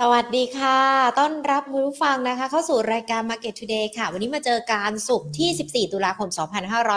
[0.00, 0.78] สวัสดีค่ะ
[1.18, 6.28] ต้อนรับคุณผู้ฟังนะคะ เข้าสู่รายการ Market Today ค่ะ วันนี้มาเจอการสุกที่ 14 ตุลาคม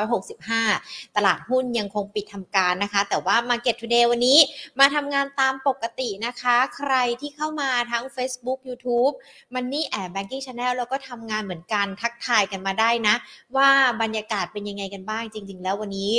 [0.04, 4.38] 2565 ตลาดหุ้นยังคงปิดทำการนะคะ แต่ว่า Market Today วันนี้
[4.80, 9.14] มาทำงานตามปกตินะคะ ใครที่เข้ามาทั้ง Facebook YouTube
[9.54, 13.16] Money and Banking Channel แล้วก็ทำงานเหมือนกันทักทายกันมาได้นะ
[13.56, 13.70] ว่า
[14.02, 16.12] บรรยากาศเป็นยังไงกันบ้างจริง ๆ แล้ววันนี้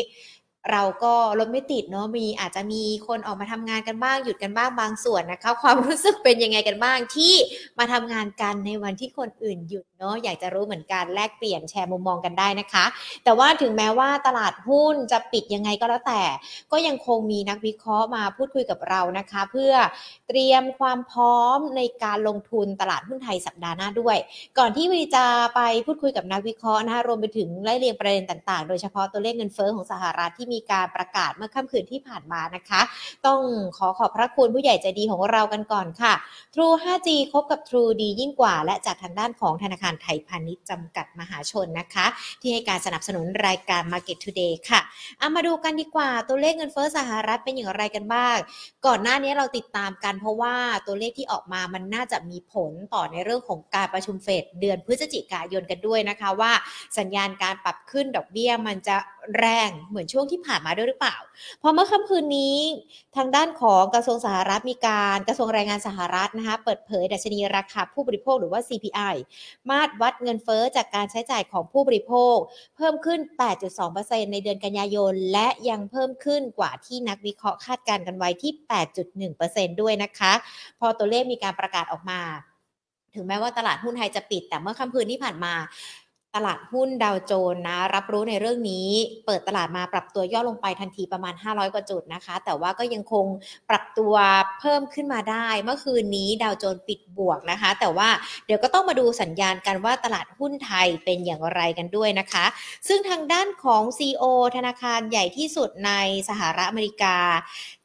[0.71, 7.35] เราก็รถไม่ติดเนาะมีอาจจะมีคนออกมาทำงานกันบ้างหยุดกันบ้างบางส่วนนะคะความรู้สึกเป็นยังไงกันบ้างที่
[7.79, 12.85] มาทำงานกันในวันที่คนอื่นหยุดเนาะอยากจะรู้เหมือนกันแลกเปลี่ยนแชร์มุมมองกันได้นะคะ
[13.25, 16.23] แต่ว่าถึงแม้ว่าตลาดหุ้นจะปิดยังไงก็แล้วแต่
[16.73, 19.73] ก็ยังคงมีนักวิเคราะห์มาพูดคุยกับเรานะคะ เพื่อ
[20.29, 24.17] เตรียมความพร้อมในการลงทุนตลาดหุ้นไทยสัปดาห์หน้าด้วย
[24.59, 32.81] ก่อนที่วีจะไปพูดคุยกับนักวิเคราะห์นะคะรวมไปถึงไล่เรียงประเด็นต่างๆ โดยเฉพาะตัวเลขเงินเฟ้อของสหรัฐที่มีการประกาศเมื่อค่ำคืนที่ผ่านมานะคะ
[33.27, 33.41] ต้อง
[33.77, 36.13] ขอขอบพระคุณผู้ใหญ่ใจดีของเรากันก่อนค่ะ
[36.55, 42.07] True 5G คบกับ True ดียิ่งกว่า และจากทางด้านของธนาคารไทยพาณิชย์จำกัดมหาชนนะคะ
[42.41, 44.81] ที่ให้การสนับสนุนรายการ Market Today ค่ะ
[45.19, 48.37] เอามาดูกันดีกว่าตัวเลขเงินเฟ้อสหรัฐเป็นอย่างไรกันบ้าง
[48.87, 50.55] ก่อนหน้านี้เราติดตามกันเพราะว่า
[50.87, 56.53] ตัวเลขที่ออกมามันน่าจะมีผลต่อในเรื่องของการประชุมเฟดเดือนพฤศจิกายนกันด้วยนะคะว่า
[56.99, 58.97] สัญญาณการปรับขึ้นดอกเบี้ยมันจะ
[59.39, 61.17] แรงเหมือนช่วงที่ผ่านมาด้วยหรือเปล่า
[61.63, 62.57] พอเมื่อค่ำคืนนี้
[63.17, 69.15] ทางด้านของกระทรวงสหรัฐมีการกระทรวงแรงงานสหรัฐนะคะเปิดเผยดัชนีราคาผู้บริโภคหรือว่า CPI
[69.71, 72.37] มาตรวัดเงินเฟอ้อจากการใช้จ่ายของผู้บริโภค
[72.77, 73.21] เพิ่มขึ้น
[73.77, 78.53] 8.2%ในเดือนกันยายน และยังเพิ่มขึ้นกว่าที่นักวิเคราะห์คาดการณ์กันไว้ที่
[79.17, 80.33] 8.1%ด้วยนะคะ
[80.81, 82.23] พอตัวเลขมีการประกาศออกมา
[83.15, 85.55] ถึงแม้ว่าตลาดหุ้นไทยจะปิด แต่เมื่อค่ำคืนที่ผ่านมา
[86.37, 88.89] ตลาดหุ้นดาวโจนนะ รับรู้ในเรื่องนี้
[89.27, 93.27] เปิดตลาดมาปรับตัวย่อลงไปทันทีประมาณ 500 กว่าจุดนะคะ แต่ว่าก็ยังคง
[93.71, 94.15] ปรับตัว
[94.61, 98.09] เพิ่มขึ้นมาได้ เมื่อคืนนี้ดาวโจนปิดบวกนะคะ แต่ว่า
[98.47, 102.45] เดี๋ยวก็ต้องมาดูสัญญาณกันว่าตลาดหุ้นไทยเป็นอย่างไรกันด้วยนะคะ
[102.89, 104.25] ซึ่งทางด้านของ CEO
[104.57, 105.93] ธนาคารใหญ่ที่สุดใน
[106.29, 107.17] สหรัฐอเมริกา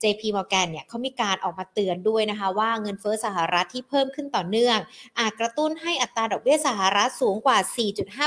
[0.02, 4.78] JP Morgan เนี่ยเขามีการออกมาเตือนด้วยนะคะ ว่าเงินเฟ้อสหรัฐที่เพิ่มขึ้นต่อเนื่อง
[5.20, 7.58] อาจกระตุ้นให้อัตราดอกเบี้ยสหรัฐสูงกว่า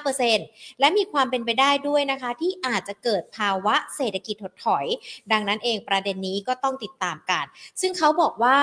[0.05, 4.85] 4.5%และมีความเป็นไปได้ด้วยนะคะ ที่อาจจะเกิดภาวะเศรษฐกิจถดถอย
[5.33, 7.45] ดังนั้นเองประเด็นนี้ก็ต้องติดตามกัน
[7.81, 8.59] ซึ่งเขาบอกว่า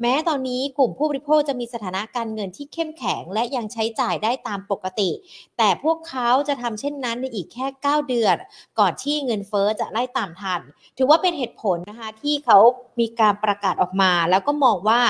[0.00, 5.10] แม้ตอนนี้กลุ่มผู้บริโภคจะมีสถานะการเงินที่เข้มแข็ง และยังใช้จ่ายได้ตามปกติ
[5.58, 8.36] แต่พวกเขาจะทำเช่นนั้นในอีกแค่ 9 เดือน
[8.78, 10.60] ก่อนที่เงินเฟอ้อจะไล่ตามทัน
[10.98, 12.58] ถือว่าเป็นเหตุผลนะคะที่เขาขา
[13.00, 15.00] มีการประกาศออกมา แล้วก็มองว่า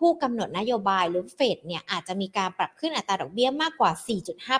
[0.00, 3.90] ผู้กำหนดนโยบายหรือเฟดเนี่ยอาจจะมีการปรับขึ้นอัตราดอกเบี้ยมากกว่า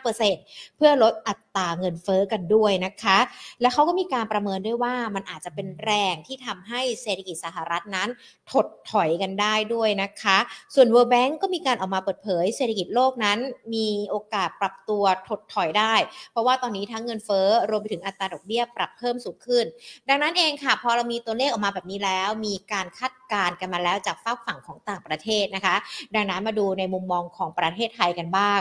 [0.04, 3.18] 4.5%เพื่อลดอัตราเงินเฟอ้อกันด้วยนะคะ
[3.60, 8.08] และเขาก็มีการประเมินด้วยว่ามันอาจจะเป็นแรงที่ทำให้เศรษฐกิจสหรัฐนั้น
[8.50, 10.38] ถดถอยกันได้ด้วยนะคะ
[10.74, 13.38] ส่วน World Bank ก็มีการออกมาเปิดเผย เศรษฐกิจโลกนั้น
[13.74, 15.94] มีโอกาสปรับตัวถดถอยได้
[16.32, 19.64] เพราะว่าตอนนี้ทั้งเงินเฟ้อรวมไปถึงอัตราดอกเบี้ยปรับเพิ่มสูงขึ้น
[20.08, 25.76] ดังนั้นเองค่ะพอเรามีตัวเลขออกมาแบบนี้แล้ว มีการคาดการณ์กันมาแล้วจากฝากฝั่งของต่างประเทศนะคะ
[26.14, 28.60] ดังนั้นมาดูในมุมมองของประเทศไทยกันบ้าง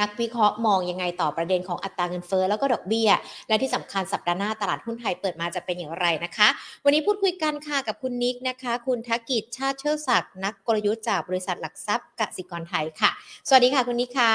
[0.00, 3.10] นักวิเคราะห์มองยังไงต่อประเด็นของอัตราเงินเฟ้อแล้วก็ดอกเบี้ย
[3.48, 6.48] และที่สำคัญสัปดาห์หน้าตลาดหุ้นไทยเปิดมาจะเป็นอย่างไรนะคะ
[6.84, 13.10] วันนี้พูดคุยกันค่ะกับคุณนิกนะคะ คุณทักกิจชาติเชิดศักดิ์นักกลยุทธ์จากบริษัทหลักทรัพย์กสิกรไทยค่ะ
[13.48, 14.32] สวัสดีค่ะคุณนิกค่ะ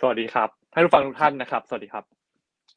[0.00, 2.13] สวัสดีครับท่านผู้ฟังทุกท่านนะครับ สวัสดีครับ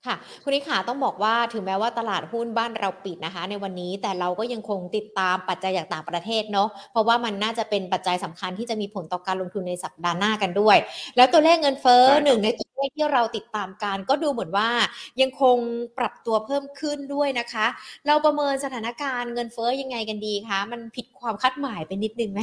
[0.07, 10.78] ค่ะคุณนิกค่ะต้องบอกว่าถึงแม้ว่าตลาดหุ้นบ้านเราปิดนะคะ ในวันนี้แต่เราก็ยังคงติดตามปัจจัยจากต่างประเทศเนาะเพราะว่ามันน่าจะเป็นปัจจัยสำคัญที่จะมีผลต่อการลงทุนในสัปดาห์หน้ากันด้วย
[11.18, 14.69] แล้วตัวเลขเงินเฟ้อใช่ครับหนึ่งในตัวเลขที่เราติดตามกันก็ดูเหมือนว่า
[15.22, 15.57] ยังคง
[15.97, 17.68] ปรับตัวเพิ่มขึ้นด้วยนะคะ
[18.07, 22.41] เราประเมินสถานการณ์เงินเฟ้อยังไงกันดีคะมันผิดความคาดหมายไปนิดนึงไหม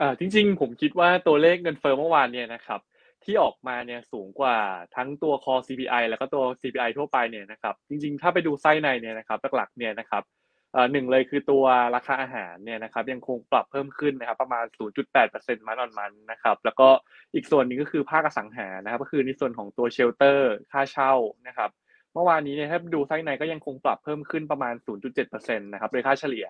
[0.00, 2.80] อ่าจริง ๆ ผมคิดว่าตัวเลขเงินเฟ้อเมื่อวานเนี่ยนะครับ
[3.24, 4.58] ที่ออกมาเนี่ยสูงกว่า
[4.96, 10.22] ทั้งตัว core CPI แล้วก็ตัว CPI ทั่วไปเนี่ยนะครับจริงๆ ถ้าไปดูไส้ในเนี่ยนะครับหลักๆเนี่ยนะครับ
[10.92, 11.64] หนึ่งเลยคือตัว
[11.96, 14.64] ราคาอาหารเนี่ยนะครับยังคงปรับเพิ่มขึ้นนะครับประมาณ
[15.16, 16.88] 0.8%มันออนมันนะครับแล้วก็
[17.34, 21.12] อีกส่วนหนึงก็คือภาคอสังหานะครับก็คือในส่วนของตัวเชลเตอร์ค่าเช่า
[21.48, 21.70] นะครับ
[22.14, 24.74] เมื่อวานนี้เนี่ยถ้าดูไส้ในก็ยังคงปรับเพิ่มขึ้นประมาณ
[25.16, 26.46] 0.7%นะครับโดยค่าเฉลี่ย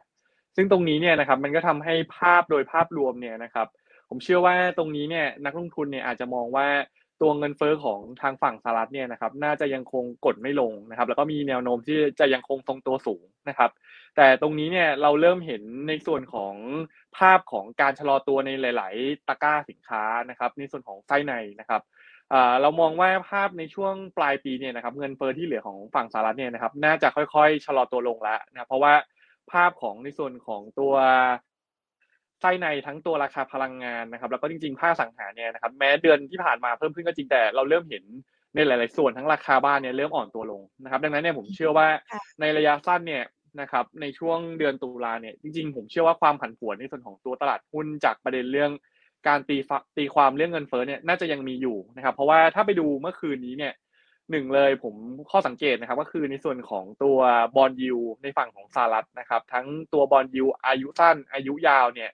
[0.56, 3.68] ซึ่งตรงนี้เนี่ยนะครับมันก็ทำให้ภาพโดยภาพรวมเนี่ยนะครับ
[4.14, 6.68] ผมเชื่อว่าตรงนี้เนี่ยนักลงทุนเนี่ยอาจจะมองว่า
[7.20, 13.70] ตัวเงินเฟ้อของทางฝั่งสหรัฐเนี่ยนะครับน่าจะยังคงกดไม่ลงนะครับ แล้วก็มีแนวโน้มที่จะยังคงทรงตัวสูงนะครับ
[14.16, 16.54] แต่ตรงนี้เนี่ยเราเริ่มเห็นในส่วนของ
[17.18, 21.82] ภาพของการชะลอตัวในหลาย ๆ ตะกร้าสินค้านะครับ ในส่วนของไส้ในนะครับ
[22.60, 28.94] เรามองว่าภาพในช่วงปลายปีเนี่ยนะครับเงินเฟ้อที่เหลือของฝั่งสหรัฐเนี่ยนะครับน่าจะค่อยๆ ชะลอตัวลงแล้วนะเพราะว่า
[29.52, 30.94] ภาพของในส่วนของตัว
[32.42, 38.04] ไส้ในทั้งตัวราคาพลังงานนะครับ แล้วก็จริงๆภาคสังหาเนี่ยนะครับ แม้เดือนที่ผ่านมาเพิ่มขึ้นก็จริงแต่เราเริ่มเห็น
[38.54, 41.88] ในหลาย ๆ ส่วนทั้งราคาบ้านเนี่ยเริ่มอ่อนตัวลงนะครับ ดังนั้นเนี่ยผมเชื่อว่า
[42.40, 43.24] ในระยะสั้นเนี่ย
[43.60, 48.70] นะครับในช่วงเดือนตุลาเนี่ยจริง ๆ ผมเชื่อว่าความผันผวนในส่วนของตัวตลาดหุ้นจากประเด็นเรื่อง
[49.28, 49.56] การตี
[49.96, 53.72] ตีความเรื่องเงินเฟ้อเนี่ยน่าจะยังมีอยู่นะครับ เพราะว่าถ้าไปดูเมื่อคืนนี้เนี่ย
[54.30, 54.94] หนึ่งเลยผม
[55.30, 57.18] ข้อสังเกตนะครับก็คือในส่วนของตัว
[57.56, 62.10] bond yield ในฝั่งของสหรัฐนะครับ ทั้งตัว bond yield อายุสั้นอายุยาวเนี่ย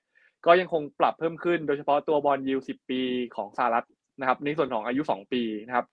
[0.48, 3.00] ก็ยังคงปรับเพิ่มขึ้นโดยเฉพาะตัว bond yield สิบปี
[3.36, 3.86] ของสหรัฐ
[4.20, 5.86] นะครับ ในส่วนของอายุสองปีนะครับ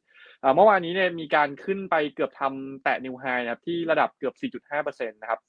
[0.55, 4.33] เมื่อวานนี้เนี่ยมีการขึ้นไปเกือบทำแตะ new high นะครับที่ระดับเกือบ
[4.73, 5.39] 4.5%นะครับ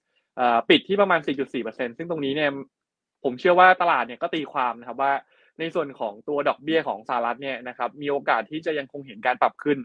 [0.68, 1.20] ปิดที่ประมาณ
[1.58, 2.50] 4.4%ซึ่งตรงนี้เนี่ย
[3.24, 5.12] ผมเชื่อว่าตลาดเนี่ยก็ตีความนะครับว่า
[5.60, 9.78] ในส่วนของตัวดอกเบี้ยของสหรัฐเนี่ยนะครับมีโอกาสที่จะยังคงเห็นการปรับขึ้น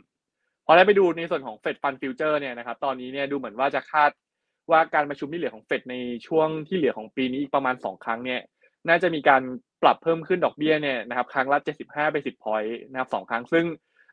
[0.65, 4.09] พอได้ไปดูในส่วนของ Fed Fund Futures เนี่ยนะครับตอนนี้เนี่ยดูเหมือนว่าจะคาด
[4.71, 5.95] ว่าการประชุมที่เหลือของเฟดใน
[6.27, 8.41] ช่วงที่เหลือของปีนี้อีกประมาณ 2 ครั้งเนี่ย
[8.89, 9.41] น่าจะมีการ
[9.83, 13.65] ปรับเพิ่มขึ้นดอกเบี้ยเนี่ยนะครับครั้งละ 75 basis point นะครับสองครั้งซึ่ง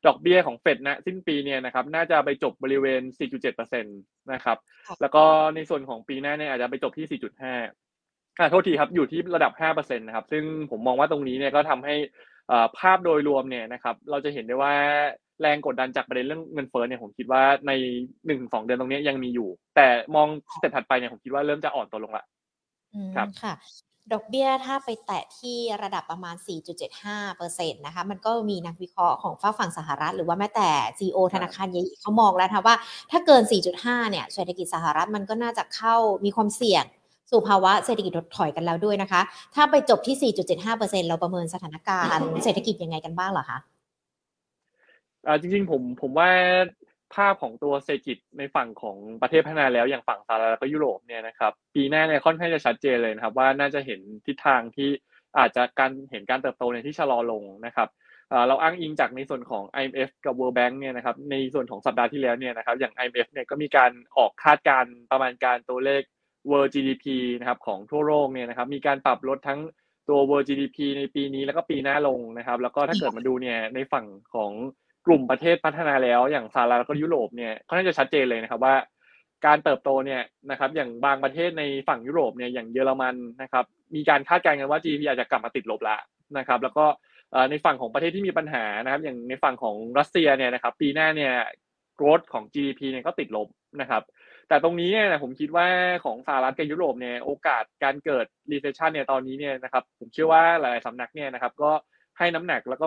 [0.07, 3.03] ดอกเบี้ยของเฟดนะสิ้นปีเนี่ยนะครับน่าจะไปจบบริเวณ
[3.47, 4.59] 4.7%นะครับ
[5.01, 5.25] แล้วก็
[5.55, 11.95] ในส่วนของปีหน้าเนี่ยอาจจะไปจบที่ 4.5อ่าโทษทีครับอยู่ที่ระดับ 5%นะครับซึ่งผมมองว่าตรงนี้เนี่ยก็ทำให้
[12.79, 14.75] ภาพโดยรวมเนี่ยนะครับเราจะเห็นได้ว่า
[15.41, 17.73] แรงกดดันจากประเด็นเรื่องเงินเฟ้อเนี่ยผมคิดว่าใน
[18.27, 22.25] หนึ่งสองเดือนตรงนี้ยังมีอยู่ แต่มองสเต็ปถัดไปเนี่ยผมคิดว่าเริ่มจะอ่อนตัวลงละ
[23.17, 23.55] ครับค่ะ
[24.13, 26.37] ดอกเบี้ยถ้าไปแตะที่ระดับประมาณ
[27.07, 30.69] 4.75%นะคะมันก็มีนักวิเคราะห์ของฝ้าฝั่งสหรัฐ หรือว่าแม้แต่
[30.99, 32.77] CEO ธนาคารใหญ่เขามองแล้วนะว่า
[33.11, 33.43] ถ้าเกิน
[33.77, 36.85] 4.5 เนี่ยเศรษฐกิจสหรัฐมันก็น่าจะเข้ามีความเสี่ยง
[37.31, 39.21] สู่ภาวะเศรษฐกิจถดถอยกันแล้วด้วยนะคะ
[39.55, 40.33] ถ้าไปจบที่
[40.67, 43.59] 4.75%เราประเมินสถานการณ์เศรษฐกิจยังไงกันบ้างเหรอคะ
[45.27, 46.31] อ่าจริงๆผมผมว่า
[47.15, 54.89] ภาพของตัวเศรษฐกิจในฝั่งของประเทศพัฒนาแล้วอย่างฝั่งสหรัฐแล้วก็ยุโรปเนี่ยนะครับปีหน้าเนี่ยค่อนข้างจะชัดเจนเลยนะครับ ว่าน่าจะเห็นทิศทางที่
[55.39, 57.89] อาจจะการเห็นการเติบโตในที่ชะลอลงนะครับ
[58.49, 66.03] เราอ้างอิงจากในส่วนของ IMF กับ World Bank เนี่ยนะครับในส่วนของสัปดาห์ที่แล้วเนี่ยนะครับอย่าง IMF เนี่ยก็มีการออกคาดการประมาณการตัวเลข
[66.51, 67.05] World GDP
[67.41, 69.61] นะครับของทั่วโลกเนี่ยนะครับมีการปรับลดทั้ง
[70.09, 74.53] ตัว World GDP ในปีนี้แล้วก็ปีหน้าลงนะครับ แล้วก็ถ้าเกิดมาดูเนี่ยในฝั่งของ
[75.09, 78.75] กลุ่มประเทศพัฒนาแล้วอย่างสหรัฐแล้วก็ยุโรปเนี่ยค่อนข้างจะชัดเจนเลยนะครับว่า
[79.47, 83.65] การเติบโตเนี่ยนะครับอย่างบางประเทศในฝั่งยุโรปเนี่ยอย่างเยอรมันนะครับ
[83.95, 86.01] มีการคาดการณ์กันว่า GDP อาจจะกลับมาติดลบล้ว
[86.39, 86.85] นะครับแล้วก็
[87.51, 91.33] ในฝั่งของประเทศที่มีปัญหานะครับ อย่างในฝั่งของรัสเซียเนี่ยนะครับปีหน้าเนี่ย
[91.97, 93.49] โกรธของ GDP เนี่ยก็ติดลบ
[93.81, 94.03] นะครับ
[94.49, 95.67] แต่ตรงนี้เนี่ยผมคิดว่า
[96.05, 101.71] ของสหรัฐกับยุโรปเนี่ยโอกาสการเกิด recession เนี่ยตอนนี้เนี่ยนะครับผมเชื่อว่าหลายๆสำนักเนี่ยนะครับก็
[102.19, 102.87] ให้น้ำหนักแล้วก็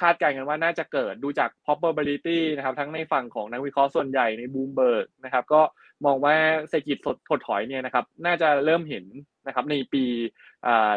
[0.00, 5.62] คาดการณ์กันว่าน่าจะเกิดดูจาก probability นะครับ ทั้งในฝั่งของนักวิเคราะห์ส่วนใหญ่ในบูมเบิร์กนะครับ ก็
[6.06, 6.34] มองว่า
[6.68, 6.98] เศรษฐกิจ
[7.28, 9.04] ถดถอยเนี่ยนะครับ น่าจะเริ่มเห็น
[9.46, 10.04] นะครับ ในปี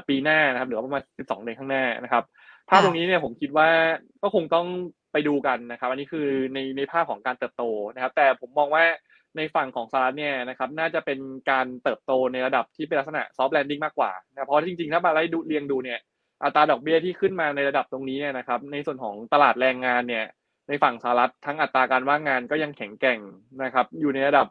[0.09, 2.23] ปีหน้านะครับหรือว่าประมาณ 12 เดือนข้างหน้านะครับ
[2.69, 3.69] ภาพตรงนี้เนี่ยผมคิดว่า
[4.21, 4.67] ก็คงต้อง
[5.11, 8.83] ไปดูกันนะครับ อันนี้คือในในภาพของการเติบโตนะครับ แต่ผมมองว่า
[9.37, 11.19] ในฝั่งของสหรัฐเนี่ยนะครับ น่าจะเป็น
[11.51, 15.99] การเติบโตในระดับที่เป็นลักษณะ soft landing มากกว่านะเพราะจริงๆ ถ้ามาไล่ดูเรียงดูเนี่ย
[16.43, 20.25] อัตราดอกเบี้ยที่ขึ้นมาในระดับตรงนี้เนี่ยนะครับ ในส่วนของตลาดแรงงานเนี่ย
[20.67, 23.19] ในฝั่งสหรัฐทั้งอัตราการว่างงานก็ยังแข็งแกร่ง
[23.63, 24.47] นะครับ อยู่ในระดับ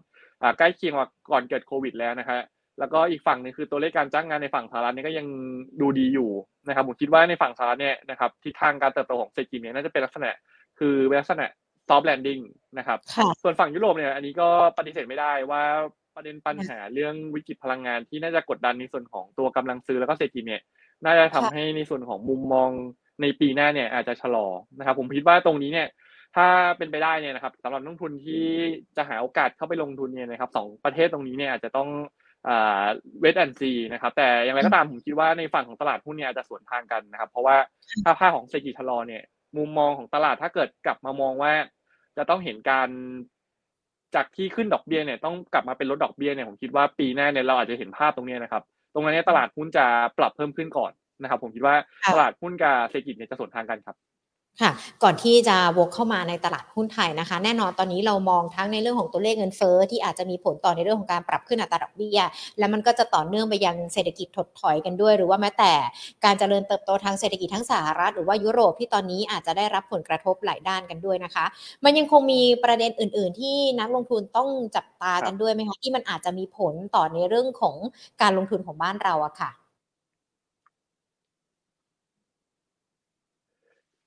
[0.58, 2.40] ใกล้เคียงกว่าก่อนเกิดโควิด แล้วนะครับ
[2.78, 5.26] แล้วก็อีกฝั่งนึงคือตัวเลขการจ้างงานในฝั่งสหรัฐนี่ก็ยัง
[5.80, 6.30] ดูดีอยู่
[6.68, 10.30] นะครับผมคิดว่าในฝั่งสหรัฐเนี่ยนะครับทิศทางการเติบโตของเศรษฐกิจเนี่ยน่าจะเป็นลักษณะ
[10.78, 11.46] คือลักษณะ
[11.88, 12.38] soft landing
[12.78, 12.98] นะครับ
[13.42, 14.48] ส่วนฝั่งยุโรปเนี่ยอันนี้ก็
[14.78, 15.62] ปฏิเสธไม่ได้ว่า
[16.14, 20.62] ประเด็นปัญหาเรื่องวิกฤตพลังงานที่น่าจะกดดันในส่วนของตัวกำลังซื้อแล้วก็เศรษฐกิจเนี่ย
[21.04, 22.70] น่าจะทำให้ในส่วนของมุมมอง
[23.22, 24.46] ในปีหน้าเนี่ย อาจจะชะลอ
[24.78, 25.88] นะครับ ผมคิดว่าตรงนี้เนี่ย
[26.36, 26.46] ถ้า
[26.78, 28.46] เป็นไปได้เนี่ยนะครับสำหรับนักลงทุนที่
[28.96, 31.88] จะหาโอกาสเข้าไปลงทุนเนี่ยนะครับสองประเทศตรงนี้เนี่ยอาจจะต้อง
[33.20, 37.56] เวทแอนซีนะครับ แต่อย่างไรก็ตามผมคิดว่าในฝั่งของตลาดหุ้นเนี่ยอาจจะสวนทางกันนะครับ เพราะว่า
[38.04, 39.22] ถ้าภาคของเศรษฐกิจชะลอเนี่ย
[39.56, 41.52] มุมมองของตลาดถ้าเกิดกลับมามองว่า
[42.16, 42.88] จะต้องเห็นการ
[44.14, 48.62] จากที่ขึ้นดอกเบี้ยเนี่ยต้องกลับมาเป็นลดดอกเบี้ยเนี่ยผมคิดว่าปีหน้าเนี่ยเราอาจจะเห็นภาพตรงนี้นะครับ
[48.94, 49.86] ตรงนี้ตลาดหุ้นจะ
[50.18, 51.74] ปรับเพิ่มขึ้นก่อนนะครับ ผมคิดว่า
[52.12, 53.96] ตลาดหุ้นกับเศรษฐกิจเนี่ยจะสวนทางกันครับ
[54.62, 54.70] ค่ะ
[55.02, 62.18] ก่อนที่จะวกเข้ามาในตลาดหุ้นไทยนะคะ แน่นอนตอนนี้เรามองทั้งในเรื่องของตัวเลขเงินเฟ้อที่อาจจะมีผลต่อในเรื่องของการปรับขึ้นอัตราดอกเบี้ย
[62.58, 65.72] และมันก็จะต่อเนื่องไปยังเศรษฐกิจถดถอยกันด้วย หรือว่าแม้แต่
[66.24, 71.44] การเจริญเติบโตทางเศรษฐกิจทั้งสหรัฐหรือว่ายุโรปที่ตอนนี้อาจจะได้รับผลกระทบหลายด้านกันด้วยนะคะ
[71.84, 77.76] มันยังคงมีประเด็นอื่น ๆ ที่นักลงทุนต้องจับตากันด้วยไหมคะที่มันอาจจะมีผลต่อในเรื่องของ
[78.22, 79.50] การลงทุนของบ้านเราอะค่ะ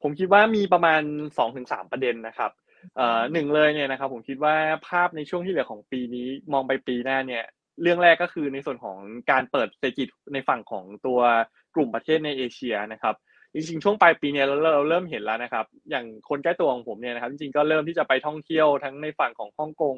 [0.04, 1.02] ผมคิดว่ามีประมาณ
[1.38, 2.52] สองถึงสามประเด็นนะครับ
[2.96, 4.56] เอ่อหนึ่งเลยเนี่ยนะครับผมคิดว่า
[4.88, 7.44] ภาพในช่วงที่เหลือของปีนี้มองไปปีหน้าเนี่ย
[7.82, 8.98] เรื่องแรกก็คือในส่วนของ
[9.32, 11.20] การเปิดเศรษฐกิจในฝั่งของตัว
[11.76, 13.16] กลุ่มประเทศในเอเชียนะครับ
[13.54, 19.96] จริงๆช่วงปลายปีเนี่ยเราเราเริ่มเห็นแล้วนะครับ อย่างคนใกล้ตัวของผมเนี่ยนะครับจริงๆก็เริ่มที่จะไปท่องเที่ยวทั้งในฝั่งของฮ่องกง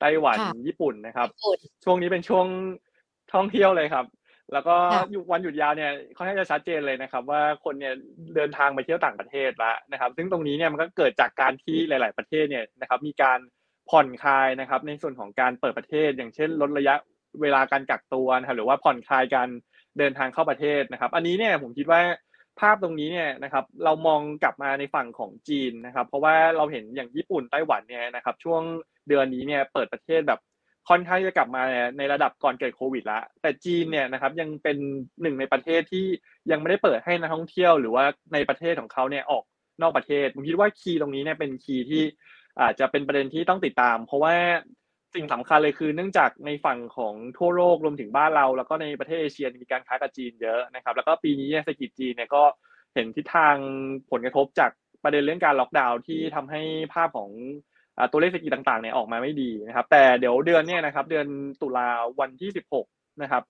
[0.00, 2.46] ไต้หวันค่ะญี่ปุ่นนะครับญี่ปุ่นช่วงนี้เป็นช่วง
[3.34, 4.04] ท่องเที่ยวเลยครับ
[4.52, 7.94] แล้วก็ค่ะอยู่วันหยุดยาวเนี่ยค่อนข้างจะชัดเจนเลยนะครับ ว่าคนเนี่ย
[8.34, 13.38] เดินทางไปเที่ยวต่างประเทศแล้วนะครับ ซึ่งตรงนี้เนี่ยมันก็เกิดจากการที่หลาย ๆ ประเทศเนี่ยนะครับ มีการ
[13.90, 16.94] ผ่อนคลายนะครับ ในส่วนของการเปิดประเทศ อย่างเช่นลดระยะ
[17.40, 19.48] เวลาการกักตัวนะครับหรือว่าผ่อนคลายการ
[19.98, 22.00] เดินทางเข้าประเทศนะครับ อันนี้เนี่ยผมคิดว่า
[22.60, 28.62] ภาพตรงนี้เนี่ยนะครับ เรามองกลับมาในฝั่งของจีนนะครับ เพราะว่าเราเห็นอย่างญี่ปุ่นไต้หวันเนี่ยนะครับ ช่วง
[29.08, 30.40] เดือนนี้เนี่ยเปิดประเทศแบบ
[30.88, 31.62] ค่อนข้างจะกลับมา
[31.98, 34.76] ในระดับก่อนเกิดโควิดละแต่จีนเนี่ยนะครับยังเป็น
[35.22, 36.06] หนึ่งในประเทศที่
[36.50, 39.44] ยังไม่ได้เปิดให้นักท่องเที่ยว หรือว่าในประเทศของเขาเนี่ยออก
[39.82, 42.02] นอกประเทศผมคิดว่าคีย์ตรงนี้เนี่ยเป็นคีย์ที่
[42.60, 44.34] อาจจะเป็นประเด็นที่ต้องติดตาม เพราะว่า
[45.14, 52.42] สิ่งสำคัญเลยคือเนื่องจากในฝั่งของทั่วโลกรวมถึงบ้านเรา แล้วก็ในประเทศเอเชียมีการค้ากับจีนเยอะนะครับ แล้วก็ปีนี้เศรษฐกิจจีนเนี่ยก็
[52.94, 53.56] เห็นทิศทาง
[54.10, 54.70] ผลกระทบจาก
[55.02, 56.62] ประเด็นเรื่องการล็อกดาวน์ที่ทำให้
[56.94, 57.30] ภาพของ
[58.10, 61.26] ตัวเลขเศรษฐกิจต่างๆเนี่ยออกมาไม่ดีนะครับ แต่เดี๋ยวเดือนเนี่ยนะครับ เดือน
[61.62, 61.88] ตุลา
[62.20, 62.50] วันที่
[62.84, 63.42] 16 นะครับ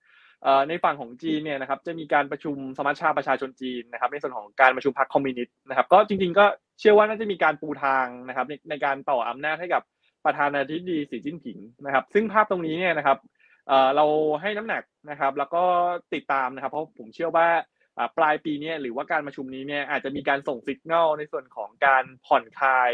[0.69, 6.45] ในฝั่งของจีนเนี่ยนะครับจะมีการประชุมสมัชชาประชาชนจีนนะครับในส่วนของการประชุมพรรคคอมมิวนิสต์นะครับก็จริงๆก็
[6.78, 9.83] เชื่อว่าน่าจะมีการปูทางนะครับในในการต่ออำนาจให้กับ
[10.25, 13.19] ประธานาธิบดีสีจิ้นผิงนะครับ ซึ่งภาพตรงนี้เนี่ยนะครับ
[13.97, 14.07] เรา
[14.40, 15.62] ให้น้ำหนักนะครับ แล้วก็
[16.14, 17.49] ติดตามนะครับ เพราะผมเชื่อว่า
[18.19, 22.90] ปลายปีนี้หรือว่าการประชุมนี้เนี่ยอาจจะมีการส่งสัญญาณในส่วนของการผ่อนคลาย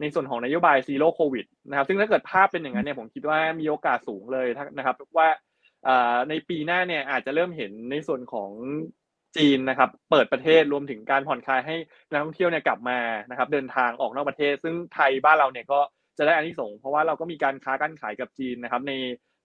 [0.00, 4.46] ในส่วนของนโยบายซีโร่โควิดนะครับ ซึ่งถ้าเกิดภาพเป็นอย่างนั้นเนี่ยผมคิดว่ามีโอกาสสูงเลย
[4.76, 5.28] นะครับว่า
[6.28, 8.50] ในปีหน้าเนี่ยอาจจะเริ่มเห็นในส่วนของ
[9.36, 11.76] จีนนะครับ เปิดประเทศรวมถึงการผ่อนคลายให้
[12.10, 12.98] นักท่องเที่ยวเนี่ยกลับมา
[13.30, 15.80] นะครับ เดินทางออกนอกประเทศ ซึ่งไทยบ้านเราเนี่ยก็
[16.18, 18.92] จะได้อานิสงส์เพราะว่าเราก็มีการค้าการขายกับจีนนะครับ ใน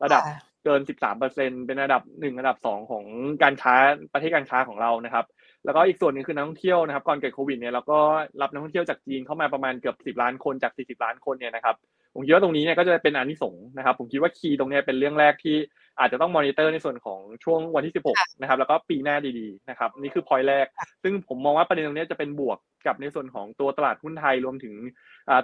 [0.03, 0.23] ระดับ
[0.63, 3.05] เกิน 13เปอร์เซ็นเป็นระดับหนึ่งระดับสองของ
[3.43, 3.75] การค้า
[4.13, 5.25] ประเทศการค้าของเรานะครับ
[5.65, 7.99] แล้วก็อีกส่วนหนึ่งคือนักท่องเที่ยวนะครับก่อนเกิดโควิดเนี่ยเราก็
[8.41, 11.75] รับนักท่องเที่ยวจากจีนเข้ามาประมาณเกือบ10ล้านคนจาก 40 ล้านคนเนี่ยนะครับ
[12.13, 15.57] ผมคิดว่าตรงนี้เนี่ยก็จะเป็นอานิสงส์นะครับ ผมคิดว่าคีย์ตรงนี้เป็นเรื่องแรกที่
[15.99, 20.65] อาจจะต้องมอนิเตอร์ในส่วนของช่วงวันที่ 16 นะครับ แล้วก็ปีหน้าดีๆนะครับ นี่คือ point แรก
[21.03, 24.75] ซึ่งผมมองว่าประเด็นตรงนี้จะเป็นบวกกับในส่วนของตัวตลาดหุ้นไทยรวมถึง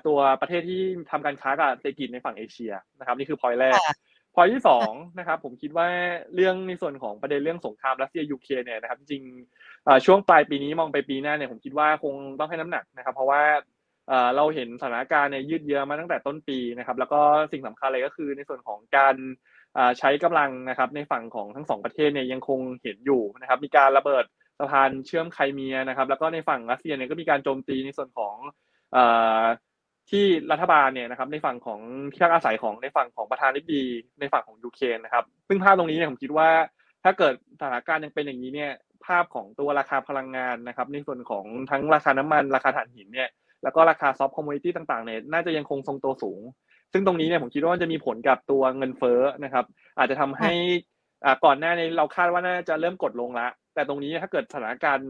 [0.08, 0.82] ตัวประเทศที่
[1.12, 3.78] ทำการค้ากับเศรษฐกิจในฝั่งเอเชียนะครับ นี่คือ point แรก
[4.36, 5.88] point ที่สองนะครับผมคิดว่า
[6.36, 9.24] เรื่องในส่วนของประเด็นเรื่องสงครามรัสเซียยูเครนเนี่ยนะครับจริง
[10.06, 13.42] ช่วงปลายปีนี้มองไปปีหน้าเนี่ยผมคิดว่าคงต้องให้น้ำหนักนะครับ เพราะว่า
[14.36, 19.16] เราเห็นสถานการณ์เนี่ยยืดเยื้อมาตั้งแต่ต้นปีนะครับแล้วก็สิ่งสำคัญเลยก็คือในส่วนของการ
[20.00, 24.26] ใช้กำลังนะครับในฝั่งของทั้งสองประเทศเนี่ยยังคงเห็นอยู่นะครับมีการระเบิด
[24.60, 28.36] สะพานเชื่อมไครเมียนะครับแล้วก็ในฝั่งรัสเซียเนี่ยก็มีการโจมตีในส่วนของ
[30.10, 31.80] ที่รัฐบาลเนี่ยนะครับในฝั่งของ
[32.12, 33.84] ที่พักอาศัยของในฝั่งของประธานาธิบดี
[34.20, 36.50] ในฝั่งของยูเครนนะครับ ซึ่งภาพตรงนี้เนี่ยผมคิดว่า
[37.04, 38.72] ถ้าเกิดสถานการณ์ยังเป็นอย่างนี้เนี่ย
[39.06, 43.30] ภาพของตัวราคาพลังงานนะครับ ในส่วนของทั้งราคาน้ำมันราคาถ่านหินเนี่ย
[43.64, 46.40] แล้วก็ราคา soft commodity ต่างๆเนี่ยน่าจะยังคงทรงตัวสูง
[46.94, 49.66] ซึ่งตรงนี้เนี่ยผมคิดว่าจะมีผลกับตัวเงินเฟ้อนะครับ
[49.98, 50.52] อาจจะทำให้
[51.46, 55.10] ก่อนหน้านี้เราคาดว่าน่าจะเริ่มกดลงละแต่ตรงนี้ถ้าเกิดสถานการณ์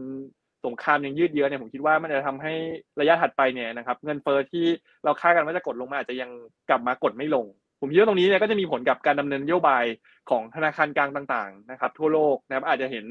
[0.66, 2.52] สงครามยังยืดเยื้อเนี่ยผมคิดว่ามันจะทำให้
[3.00, 4.64] ระยะถัดไปเนี่ยนะครับเงินเฟ้อที่
[5.04, 6.30] เราคาดกันว่าจะกดลงมาอาจจะยัง
[6.68, 7.46] กลับมากดไม่ลง
[7.80, 9.84] ผมคิดว่าตรงนี้เนี่ยก็จะมีผลกับการดำเนินนโยบาย
[10.30, 13.06] ของธนาคารกลางต่างๆนะครับทั่วโลกนะครับอาจจะเห็น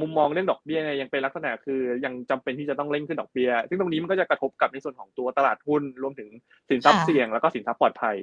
[0.00, 6.28] มุมมองเรื่องดอกเบี้ยเนี่ยยังเป็นลักษณะคือยังจำเป็นที่จะต้องเร่งขึ้นดอกเบี้ย ซึ่งตรงนี้มันก็จะกระทบกับในส่วนของตัวตลาดหุ้นรวมถึง
[6.70, 8.16] สินทรัพย์เสี่ยงแล้วก็สินทรัพย์ปลอดภัย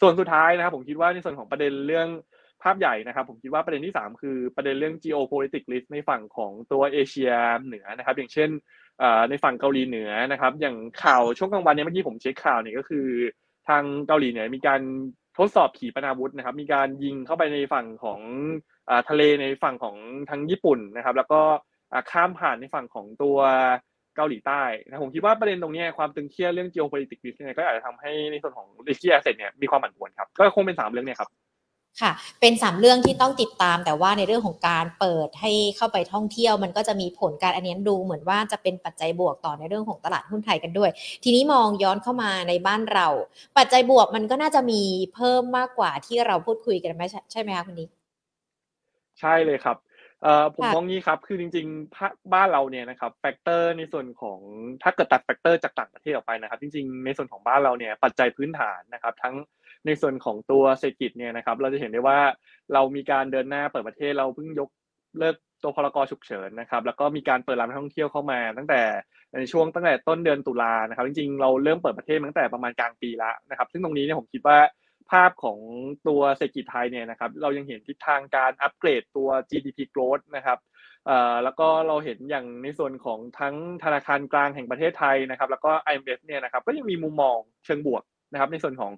[0.00, 2.08] ส่วนสุดท้ายนะครับผมคิดว่าในส่วนของประเด็นเรื่อง
[2.62, 7.32] ภาพใหญ่นะครับ ผมคิดว่าประเด็นที่ 3 คือประเด็นเรื่อง geopolitics risk ในฝั่งของตัวเอเชีย
[7.64, 8.50] เหนือนะครับ อย่างเช่น
[9.30, 13.06] ในฝั่งเกาหลีเหนือนะครับ อย่างข่าวช่วงกลางวันเนี่ยเมื่อกี้ผมเช็คข่าวเนี่ยก็คือ
[13.68, 14.80] ทางเกาหลีเหนือมีการ
[15.38, 18.20] ทดสอบขีปนาวุธนะครับ มีการยิงเข้าไปในฝั่งของ
[19.08, 19.96] ทะเลในฝั่งของ
[20.30, 21.40] ทางญี่ปุ่นนะครับ แล้วก็
[22.10, 23.38] ข้ามผ่านในฝั่งของตัว
[24.16, 31.30] เกาหลีใต้นะผมคิดว่าประเด็นตรงนี้ความตึงเครียดเรื่อง geopolitics risk เนี่ยก็อาจจะทำให้ในส่วนของ risky asset เนี่ยมีความผันผวนครับ ก็คงเป็นสามเรื่องเนี่ยครับ
[32.00, 40.90] ค่ะ เป็นสามเรื่องที่ต้องติดตาม แต่ว่าในเรื่องของการเปิดให้เข้าไปท่องเที่ยว มันก็จะมีผลการอันนี้ดูเหมือนว่าจะเป็นปัจจัยบวกต่อในเรื่องของตลาดหุ้นไทยกันด้วย
[41.24, 43.08] ทีนี้มองย้อนเข้ามาในบ้านเรา
[43.58, 44.82] ปัจจัยบวกมันก็น่าจะมี
[45.14, 47.02] เพิ่มมากกว่าที่เราพูดคุยกันไหม
[47.32, 47.90] ใช่ไหมคะคุณนิก
[49.20, 49.76] ใช่เลยครับ
[50.22, 54.38] เอ่อผมมองงี้ครับ คือจริงๆ บ้านเราเนี่ยนะครับ factor ในส่วนของ
[54.82, 59.34] ถ้าเกิดตัด factor จากต่างประเทศออกไปนะครับ จริงๆ ในส่วนของบ้านเราเนี่ย ปัจจัยพื้นฐานนะครับ ทั้ง
[59.86, 62.18] ในส่วนของตัวเศรษฐกิจเนี่ยนะครับ เราจะเห็นได้ว่า
[62.74, 64.70] เรามีการเดินหน้าเปิดประเทศเราเพิ่งยก
[65.18, 68.82] เลิกตัวพรกฉุกเฉินนะครับ แล้วก็มีการเปิดรับนักท่องเที่ยวเข้ามา ตั้งแต่
[69.40, 74.58] ในช่วงตั้งแต่ต้นเดือนตุลานะครับ จริงๆ เราเริ่มเปิดประเทศตั้งแต่ประมาณกลางปีแล้วนะครับ ซึ่งตรงนี้เนี่ยผมคิดว่า
[75.10, 75.58] ภาพของ
[76.08, 80.58] ตัวเศรษฐกิจไทยเนี่ยนะครับเรายังเห็นทิศทางการอัปเกรดตัว GDP growth นะครับ
[81.44, 83.54] แล้วก็เราเห็นอย่างในส่วนของทั้ง
[83.84, 88.92] ธนาคารกลางแห่งประเทศไทยนะครับ แล้วก็ IMF เนี่ยนะครับก็ยังมีมุมมองเชิงบวกนะครับ ในส่วนของ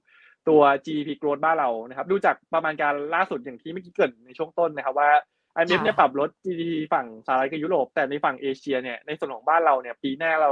[0.49, 5.11] ตัว GDP growth บ้านเรานะครับ ดูจากประมาณการล่าสุดอย่างที่เมื่อกี้เกิดในช่วงต้นนะครับว่า
[5.59, 10.51] IMF เนี่ยปรับลด GDP ฝั่งสหรัฐกับยุโรป แต่ในฝั่งเอเชียเนี่ยในส่วนของบ้านเราเนี่ยปีหน้าเรา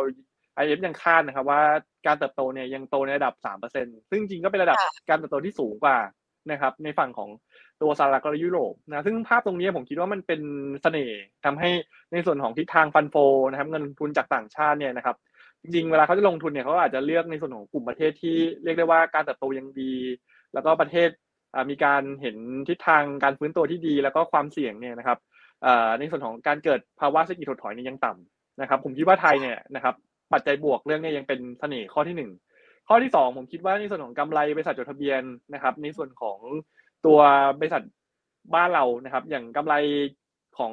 [0.61, 1.63] IMF ยังคาดนะครับว่า
[2.07, 3.35] การเติบโตเนี่ยยังโตในระดับ
[3.73, 4.79] 3%ซึ่งจริงก็เป็นระดับ
[5.09, 5.99] การเติบโตที่สูงกว่า
[6.51, 7.31] นะครับในฝั่งของ
[7.83, 10.41] ตัวสหรัฐกับยุโรปนะซึ่งภาพตรงนี้ผมคิดว่ามันเป็น
[10.83, 11.71] เสน่ห์ทำให้
[12.13, 13.17] ในส่วนของทิศทางฟันโฟ
[13.51, 15.17] นะครับเงินทุนจากต่างชาติเนี่ยนะครับ
[15.63, 19.93] จริงๆ เวลาเขาจะลงทุนเนี่ยเขาอาจจะเลือกในส่วนของกลุ่มประเทศที่เรียกได้ว่าการเติบโตยังดี
[20.55, 21.09] แล้วก็ประเทศ
[21.71, 22.37] มีการเห็น
[22.69, 25.19] ทิศทางการฟื้นตัวที่ดี แล้วก็ความเสี่ยงเนี่ยนะครับ
[25.99, 29.95] ในส่วนของการเกิดภาวะเศรษฐกิจถดถอยนี่ยังต่ำนะครับ ผมคิดว่าไทยเนี่ยนะครับ
[30.33, 32.31] ปัจจัยบวกเรื่องนี้ยังเป็นเสน่ห์ข้อที่หนึ่ง
[32.89, 35.23] ข้อที่สองผมคิดว่าในส่วนของกำไรบริษัทจดทะเบียน
[35.55, 36.39] นะครับ ในส่วนของ
[37.07, 37.19] ตัว
[37.59, 37.83] บริษัท
[38.55, 39.75] บ้านเรานะครับ อย่างกำไร
[40.59, 40.73] ของ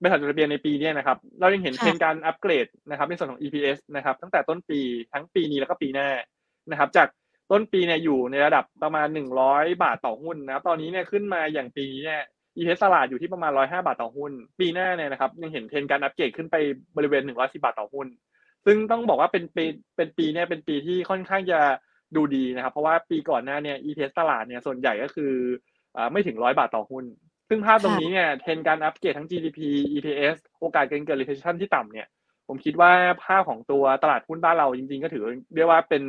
[0.00, 4.80] บริษัทจดทะเบียนในปีนี้นะครับ เรายังเห็นเทรนการอัปเกรดนะครับในส่วนของ EPS นะครับ ตั้งแต่ต้นปี
[5.12, 6.08] ทั้งปีนี้แล้วก็ปีหน้า
[6.70, 7.08] นะครับ จาก
[7.50, 12.22] ต้นปีเนี่ยอยู่ในระดับประมาณหนึ่งร้อยบาทต่อหุ้นนะครับ ตอนนี้เนี่ยขึ้นมาอย่างปีนี้เนี่ย
[12.56, 16.56] EPS ตลาดอยู่ที่ประมาณร้อยห้าบาทต่อหุ้น ปีหน้าเนี่ยนะครับ ยังเห็นเทรนการอัปเกรดขึ้นไป
[16.96, 18.06] บริเวณหนึ่งร้อยสิบาทต่อหุ้น
[18.66, 19.64] ซึ่งต้องบอกว่าเป็นปี
[19.96, 21.60] เป็นปีเนี่ยเป็นปีที่ค่อนข้างจะ
[22.16, 25.32] ดูดีนะครับ เพราะว่าปีก่อนหน้าเนี่ย EPS ตลาดเนี่ยส่วนใหญ่ก็คือ
[26.12, 27.04] ไม่ถึงร้อยบาทต่อหุ้น
[27.52, 29.58] ซึ่งภาพตรงนี้เนี่ยเทรนการอัปเกรดทั้ง GDP
[29.96, 32.06] EPS โอกาสเกินเกิด recession ที่ต่ำเนี่ย
[32.48, 32.92] ผมคิดว่า
[33.24, 36.02] ภาพของตัวตลาดหุ้นบ้านเราจริง ๆ ก็ถือเรียกว่าเป็น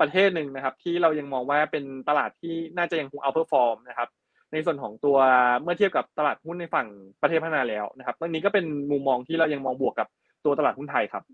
[0.00, 4.08] ประเทศหนึ่งนะครับ ที่เรายังมองว่าเป็นตลาดที่น่าจะยังคง outperform นะครับ
[4.52, 5.18] ในส่วนของตัว
[5.62, 6.86] เมื่อเทียบกับตลาดหุ้นในฝั่ง
[7.22, 10.08] ประเทศพัฒนาแล้วนะครับตรงนี้ก็เป็นมุมมองที่เรายังมองบวกกับ
[10.44, 11.24] ตัวตลาดหุ้นไทยครับ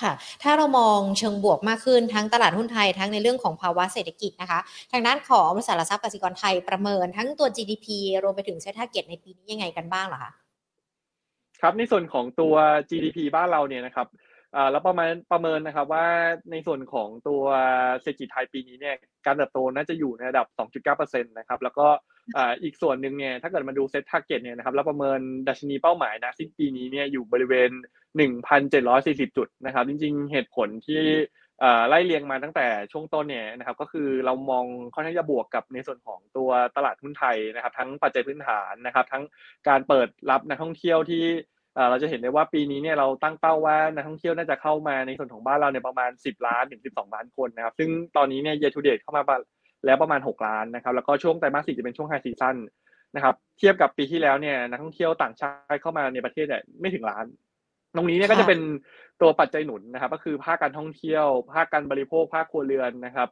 [0.00, 0.12] ค่ะ
[0.42, 4.58] ถ้าเรามองเชิงบวกมากขึ้นทั้งตลาดหุ้นไทยทั้งในเรื่องของภาวะเศรษฐกิจนะคะ
[4.92, 7.86] ทางด้านของบริษัทหลักทรัพย์กสิกรไทยประเมินทั้งตัว GDP
[8.22, 10.32] รวมไปถึงเซ็ตาเก็ตในปีนี้ยังไงกันบ้างเหรอคะ
[11.60, 12.54] ครับในส่วนของตัว
[12.90, 14.06] GDP บ้านเราเนี่ยนะครับ
[14.72, 16.06] แล้วประมาณประเมินนะครับว่า
[16.50, 17.42] ในส่วนของตัว
[18.00, 20.46] เศรษฐกิจไทยปีนี้เนี่ยการเติบโตน่าจะอยู่ในระดับ
[20.86, 21.86] 2.9%นะครับแล้วก็
[22.62, 27.70] อีกส่วนหนึ่งเนี่ยถ้าเกิดมาดู SET target เนี่ยนะครับเราประเมินดัชนีเป้าหมายนะสิ้นปีนี้เนี่ยอยู่บริเวณ
[28.34, 31.02] 1,740 จุดนะครับจริงๆเหตุผลที่
[31.88, 39.24] ไล่เรียงมาตั้งแต่ช่วงต้นเนี่ยนะครับก็คือเรามองค่อนข้างจะบวกกับในส่วนของตัวตลาดหุ้นไทยนะครับ ทั้งปัจจัยพื้นฐานนะครับ ทั้ง
[39.68, 41.24] การเปิดรับนักท่องเที่ยวที่
[41.90, 49.22] เราจะเห็นได้ว่าปีนี้เนี่ยเราตั้งเป้าว่านักท่องเที่ยวน่าจะเข้ามาในส่วนของบ้านเราเนี่ยประมาณ 10 ล้านถึง 12 ล้านคนนะครับ ซึ่งตอนนี้เนี่ย year to date เข้ามา
[49.86, 52.56] แล้วประมาณ 6 ล้านนะครับ แล้วก็ช่วงไตรมาสสี่จะเป็นช่วงไฮซีซั่น
[53.14, 57.24] นะครับ เทียบกับปีที่แล้วเนี่ยนักท่องเที่ยวต่างชาติเข้ามาในประเทศเนี่ยไม่ถึงล้าน
[57.96, 58.60] ตรงนี้เนี่ยก็จะเป็น
[59.20, 63.28] ตัวปัจจัยหนุนนะครับ ก็คือภาคการท่องเที่ยว ภาคการบริโภค ภาคครัวเรือนนะครับ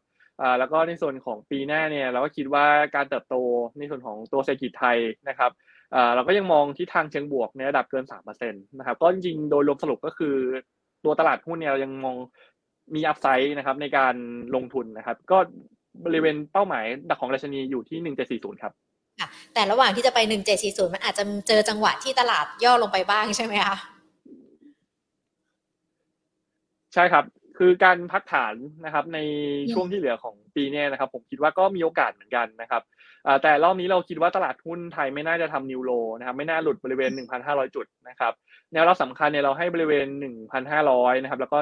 [0.58, 3.36] แล้วก็ในส่วนของปีหน้าเนี่ยเราก็คิดว่าการเติบโต
[3.78, 5.50] ในส่วนของตัวเศรษฐกิจไทยนะครับ
[6.14, 10.34] เราก็ยังมองที่ทางเชิงบวกในระดับเกิน3%นะครับก็จริงๆโดยรวมสรุปก็คือ
[11.04, 12.16] ตัวตลาดหุ้นเนี่ยเรายังมอง
[12.94, 14.14] มีอัพไซด์นะครับในการ
[14.54, 15.38] ลงทุนนะครับ ก็
[16.04, 18.72] บริเวณเป้าหมายดักของราชนีอยู่ที่ 1740 ครับ
[19.54, 20.18] แต่ระหว่างที่จะไป
[20.56, 23.76] 1740 มันอาจจะเจอจังหวะที่ตลาดย่อลงไปบ้างใช่ไหมคะ
[26.94, 27.24] ใช่ครับ
[27.58, 28.54] คือการพักฐาน
[28.84, 29.18] นะครับใน
[29.72, 32.82] ช่วงที่เหลือของปีนี้นะครับ ผมคิดว่าก็มีโอกาสเหมือนกันนะครับ
[33.42, 37.10] แต่รอบนี้เราคิดว่าตลาดหุ้นไทยไม่น่าจะทำนิวโลนะครับไม่น่าหลุดบริเวณ
[37.42, 38.32] 1,500 จุดนะครับ
[38.72, 40.06] แนวรับสำคัญเนี่ยเราให้บริเวณ
[40.66, 41.58] 1,500นะครับแล้วก็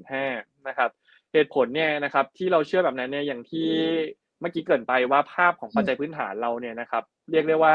[0.00, 0.90] 1,515นะครับ
[1.32, 3.68] เหตุผลเนี่ยนะครับที่เราเชื่อแบบนั้นเนี่ยอย่างที่
[4.40, 7.74] เมื่อกี้เกริ่นไปว่าภาพของปัจจัยพื้นฐานเราเนี่ยนะครับเรียกได้ว่า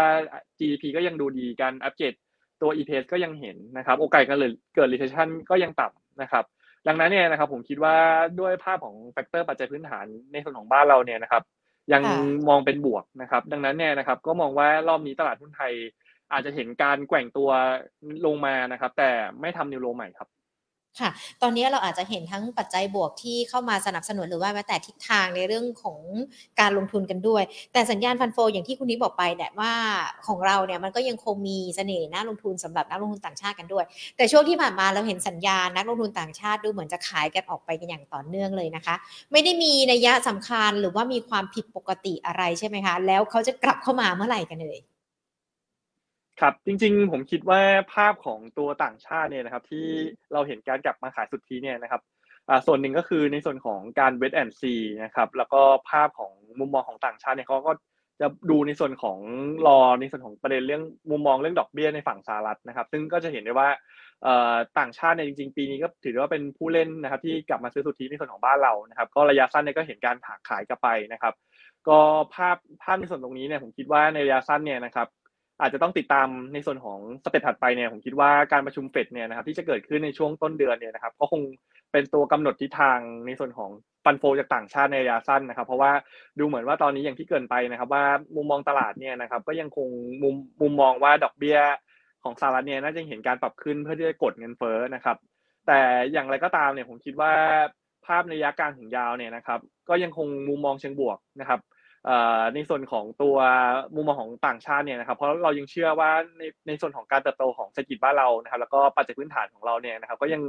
[0.57, 2.13] GDP ก็ยังดูดีการอัปเกรด
[2.61, 4.38] ตัว EPS ก็ยังเห็นนะครับโอกาสการ
[4.75, 6.43] เกิด recession ก็ยังต่ำนะครับ
[6.88, 7.95] ดังนั้นเนี่ยนะครับผมคิดว่า
[8.39, 11.43] ด้วยภาพของ factor ปัจจัยพื้นฐานในส่วนของบ้านเราเนี่ยนะครับ
[11.93, 12.03] ยัง
[12.49, 15.73] มองเป็นบวกนะครับ ดังนั้นเนี่ยนะครับ ก็มองว่ารอบนี้ตลาดหุ้นไทย
[16.31, 17.49] อาจจะเห็นการแกว่งตัว
[18.25, 20.29] ลงมานะครับ แต่ไม่ทำนิวโรใหม่ครับ
[20.99, 21.10] ค่ะ
[21.41, 25.99] ตอนนี้เราอาจจะเห็นทั้งปัจจัยบวกที่เข้ามาสนับสนุนหรือว่าแม้แต่ทิศทางในเรื่องของ
[26.60, 29.71] การลงทุนกันด้วย แต่สัญญาณฟันโฟอย่างที่คุณนี้บอกไปแต่ว่า
[30.27, 33.86] ของเราเนี่ยมันก็ยังคงมีเสน่ห์น่าลงทุนสำหรับนักลงทุนต่างชาติกันด้วย
[34.17, 38.95] แต่ช่วงที่ผ่านมาเราเห็นสัญญาณนักลงทุนต่างชาติดูเหมือนจะขายกันออกไปกันอย่างต่อเนื่องเลยนะคะ
[39.31, 44.79] ไม่ได้มีนัยยะสำคัญหรือว่ามีความผิดปกติอะไรใช่ไหมคะ แล้วเขาจะกลับเข้ามาเมื่อไหร่กันเลย
[46.41, 47.61] ครับ จริงๆ ผมคิดว่า
[47.93, 49.85] ภาพของตัวต่างชาติเนี่ยนะครับ ที่
[50.33, 52.01] เราเห็นการกลับมาขายสุทธิเนี่ยนะครับ
[52.67, 57.73] ส่วนหนึ่งก็คือในส่วนของการเวทแอนซีนะครับแล้วก็ภาพของมุมมองของต่างชาติเนี่ยเขาก็
[58.21, 59.17] จะดูในส่วนของ
[59.67, 63.69] รอในส่วนของประเด็นเรื่องมุมมองเรื่องดอกเบี้ยในฝั่งสหรัฐนะครับ ซึ่งก็จะเห็นได้ว่า
[64.79, 71.33] ต่างชาติเนี่ยจริงๆ ปีนี้ก็ถือว่าเป็นผู้เล่นนะครับ ที่กลับมาซื้อสุทธิในส่วนของบ้านเรานะครับ ก็ระยะสั้นเนี่ยก็เห็นการถากขายกลับไปนะครับ
[71.87, 71.99] ก็
[72.35, 75.07] ภาพภาพในส่วนตรงนี้เนี่ยผมคิดว่าในระยะสั้นเนี่ยนะครับ
[75.61, 81.41] อาจจะต้องติดตามในส่วนของสเต็ปถัดไปเนี่ยผมคิดว่าการประชุมเฟดเนี่ยนะครับที่จะเกิดขึ้นในช่วงต้นเดือนเนี่ยนะครับก็คง
[81.91, 83.69] เป็นตัวกำหนดทิศทางในส่วนของ
[84.05, 85.91] ปันโฟจากต่างชาติในระยะสั้นนะครับ เพราะว่า
[86.39, 88.03] ดูเหมือนว่าตอนนี้อย่างที่เกินไปนะครับ ว่า
[88.35, 89.87] มุมมองตลาดเนี่ยนะครับก็ยังคง
[90.23, 91.59] มุมมุมมองว่าดอกเบี้ย
[92.23, 95.17] ของสหรัฐเนี่ยน่าจะเห็นการปรับขึ้นเพื่อที่จะกดเงินเฟ้อนะครับ
[95.67, 95.79] แต่
[96.11, 97.33] อย่างไรก็ตามเนี่ยผมคิดว่า
[98.05, 101.59] ภาพในระยะกลางถึงยาวเนี่ยนะครับ ก็ยังคงมุมมองเชิงบวกนะครับ
[102.53, 103.35] ในส่วนของตัว
[103.95, 110.41] มุมมองของต่างชาติเนี่ยนะครับเพราะเรายังเชื่อว่าในในส่วนของการเติบโตของเศรษฐกิจบ้านเรานะครับ แล้วก็ปัจจัยพื้นฐานของเราเนี่ยนะครับ ก็ยัง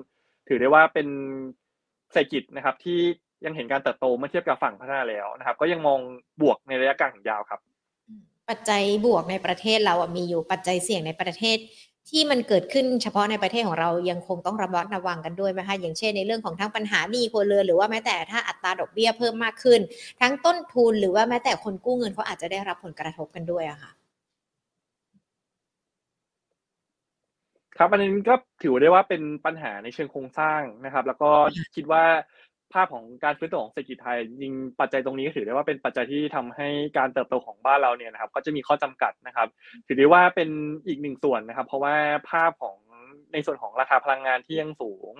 [0.48, 1.08] ถือได้ว่าเป็น
[2.12, 2.98] เศรษฐกิจนะครับ ที่
[3.44, 6.00] ยังเห็นการเติบโตเมื่อเทียบกับฝั่งพัฒนาแล้วนะครับ ก็ยังมอง
[6.42, 7.60] บวกในระยะกลางถึงยาวครับ
[8.48, 11.58] ปัจจัยบวกในประเทศเรามีอยู่ปัจจัยเสี่ยงในประเทศ
[12.10, 19.80] ที่มันเกิดขึ้นเฉพาะในประเทศของเรายังคงต้องระมัดระวังกันด้วยไหมคะอย่างเช่นในเรื่องของทั้งปัญหาหนี้ครัวเรือนหรือว่าแม้แต่ถ้าอัตราดอกเบี้ยเพิ่มมากขึ้น
[20.20, 23.92] ทั้งต้นทุนหรือว่าแม้แต่คนกู้เงินเขาอาจจะได้รับผลกระทบกันด้วยอะค่ะ
[27.78, 31.30] ครับอันนี้ก็ถือได้ว่าเป็นปัญหาในเชิงโครงสร้างนะครับ แล้วก็
[31.76, 32.04] คิดว่า
[32.72, 39.48] ภาพของการฟื้นตัวของเศรษฐกิจไทยยิงปัจจัยตรงนี้ก็ถือได้ว่าเป็นปัจจัยที่ทำให้การเติบโตของบ้านเราเนี่ยนะครับ ก็จะมีข้อจำกัดนะครับ
[39.86, 40.48] ถือได้ว่าเป็น
[40.86, 41.94] อีกหนึ่งส่วนนะครับ เพราะว่า
[42.30, 42.76] ภาพของ
[43.32, 45.14] ในส่วนของราคาพลังงานที่ยังสูง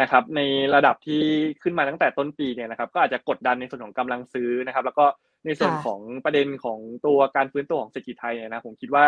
[0.00, 0.40] นะครับ ใน
[0.74, 1.22] ระดับที่
[1.62, 5.06] ขึ้นมาตั้งแต่ต้นปีเนี่ยนะครับ ก็อาจจะกดดันในส่วนของกำลังซื้อนะครับ แล้วก็
[5.46, 9.04] ในส่วนของประเด็นของตัวการฟื้นตัวของเศรษฐกิจไทยเนี่ยนะผมคิดว่า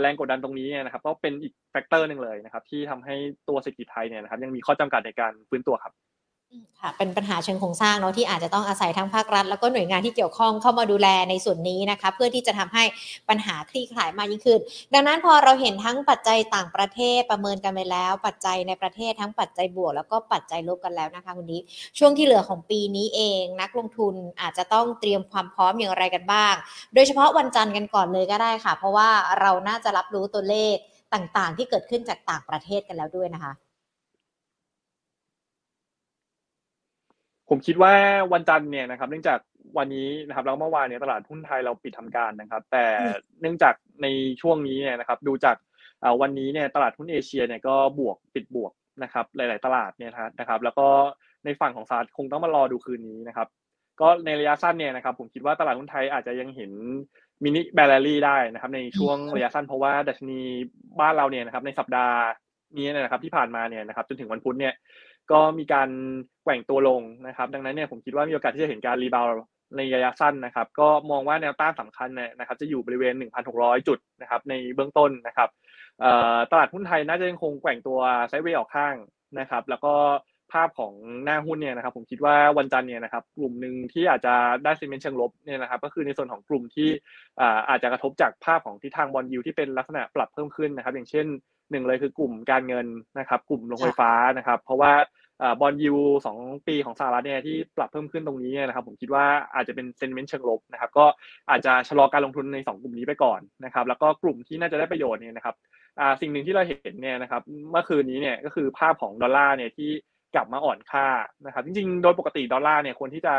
[0.00, 3.14] แรงกดดันตรงนี้เนี่ยนะครับ ก็เป็นอีก factor หนึ่งเลยนะครับ ที่ทำให้
[3.48, 5.92] ตัวเศรษฐกิจไทยเนี่ยนะครับ ยังมีข้อจำกัดในการฟื้นตัวครับ
[6.80, 12.84] ค่ะเป็นปัญหาเชิงโครงสร้างเนาะที่อาจจะต้องอาศัยทั้งภาครัฐ แล้วก็หน่วยงานที่เกี่ยวข้องเข้ามาดูแลในส่วนนี้นะคะเพื่อที่จะทำให้
[13.28, 14.60] ปัญหาคลี่คลายมากยิ่งขึ้น
[14.94, 21.60] ดังนั้นพอเราเห็นทั้งปัจจัยต่างประเทศประเมินกันไปแล้ว ปัจจัยในประเทศทั้งปัจจัยบวก แล้วก็ปัจจัยลบกันแล้วนะคะคุณนี้
[21.98, 26.54] ช่วงที่เหลือของปีนี้เอง นักลงทุนอาจจะต้องเตรียมความพร้อมอย่างไรกันบ้าง
[26.94, 29.08] โดยเฉพาะวันจันทร์กันก่อนเลยก็ได้ค่ะ เพราะว่า
[29.40, 30.76] เราน่าจะรับรู้ตัวเลข
[31.14, 33.52] ต่างๆ ที่เกิดขึ้นจากต่างประเทศกันแล้วด้วยนะคะ
[37.54, 37.94] ผมคิดว่า
[38.32, 39.38] วันจันทร์เนี่ยนะครับ เนื่องจาก
[39.78, 42.84] วันนี้นะครับแล้วเมื่อวานเนี่ยตลาดหุ้นไทยเราปิดทำการนะครับ แต่
[43.40, 44.06] เนื่องจากใน
[44.42, 45.56] ช่วงนี้เนี่ยนะครับ ดูจาก
[46.20, 50.86] วันนี้เนี่ยตลาดหุ้นเอเชียเนี่ยก็บวกปิดบวกนะครับ หลาย ๆ ตลาดเนี่ยนะครับ แล้วก็
[51.44, 53.48] ในฝั่งของสหรัฐคงต้องมารอดูคืนนี้นะครับ
[54.00, 56.70] ก็ในระยะสั้นเนี่ยนะครับ ผมคิดว่าตลาดหุ้นไทยอาจจะยังเห็น
[57.44, 60.40] mini rally ได้นะครับ ในช่วงระยะสั้นเพราะว่าดัชนี
[61.00, 62.18] บ้านเราเนี่ยนะครับ ในสัปดาห์
[62.78, 64.74] นี้นะครับ ที่ผ่านมาเนี่ยนะครับ จนถึงวันพุธเนี่ย
[65.30, 65.88] ก็มีการ
[66.44, 69.26] แกว่งตัวลงนะครับ ดังนั้นเนี่ยผมคิดว่ามีโอกาสที่จะเห็นการ rebound
[69.76, 73.14] ในระยะสั้นนะครับ ก็มองว่าแนวต้านสำคัญเนี่ยนะครับ จะอยู่บริเวณ
[73.50, 75.48] 1,600 จุดนะครับ ในเบื้องต้นนะครับ
[76.50, 77.98] ตลาดหุ้นไทยน่าจะยังคงแกว่งตัว
[78.28, 78.94] sideway ออกข้าง
[79.40, 79.94] นะครับ แล้วก็
[80.52, 80.92] ภาพของ
[81.24, 86.88] หน้าหุ้นเนี่ยนะครับ ผมคิดว่าวันจันทร์เนี่ยนะครับ กลุ่มหนึ่งที่อาจจะได้ sentiment เชิงลบเนี่ยนะครับ ก็คือในส่วนของกลุ่มที่
[87.68, 91.26] อาจจะกระทบจากภาพของทิศทาง bond yield ที่เป็นลักษณะปรับเพิ่มขึ้นนะครับ อย่างเช่น
[91.70, 92.86] หนึ่งเลยคือกลุ่มการเงิน
[93.18, 94.92] นะครับ กลุ่มโรงไฟฟ้านะครับ เพราะว่า
[95.60, 101.06] bond yield สองปีของสหรัฐเนี่ยที่ปรับเพิ่มขึ้นตรงนี้นะครับผมคิดว่าอาจจะเป็น sentiment เชิงลบนะครับก็
[101.50, 105.54] อาจจะชะลอการลงทุนใน 2 กลุ่มนี้ไปก่อนนะครับแล้วก็กลุ่มที่น่าจะได้ประโยชน์เนี่ยนะครับ
[106.20, 109.90] สิ่งหนึ่งที่เราเห็นเนี่ยนะครับเมื่อคืนนี้เนี่ยก็คือภาพของดอลลาร์เนี่ยที่
[110.34, 111.06] กลับมาอ่อนค่า
[111.46, 113.34] นะครับจริงๆ โดยปกติดอลลาร์เนี่ยควรที่จะ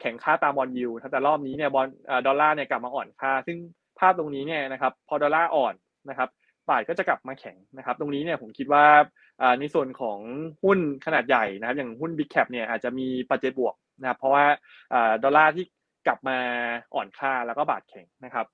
[0.00, 1.86] แข็งค่าตาม bond yield แต่รอบนี้เนี่ยบอล
[2.26, 3.56] ดอลลาร์เนี่ยกลับมาอ่อนค่า ซึ่ง
[3.98, 5.74] ภาพตรงนี้เนี่ยนะครับพอดอลลาร์อ่อน
[6.10, 6.28] นะครับ
[6.70, 8.84] บาทก็จะกลับมาแข็งนะครับ ตรงนี้เนี่ยผมคิดว่า
[9.60, 10.18] ในส่วนของ
[10.64, 14.44] หุ้นขนาดใหญ่นะครับ อย่างหุ้น Big Cap เนี่ยอาจจะมีปัจจัยบวกนะครับ เพราะว่า
[15.24, 15.64] ดอลลาร์ที่
[16.06, 16.38] กลับมา
[16.94, 18.46] อ่อนค่าแล้วก็บาทแข็งนะครับ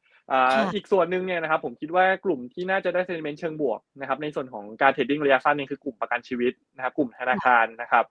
[0.75, 8.05] อีกส่วนหนึ่งเนี่ยนะครับผมคิดว่ากลุ่มที่น่าจะได้ sentiment เชิงบวกนะครับในส่วนของการ trading ระยะสั้นนี่คือกลุ่มประกันชีวิตนะครับกลุ่มธนาคารนะครับ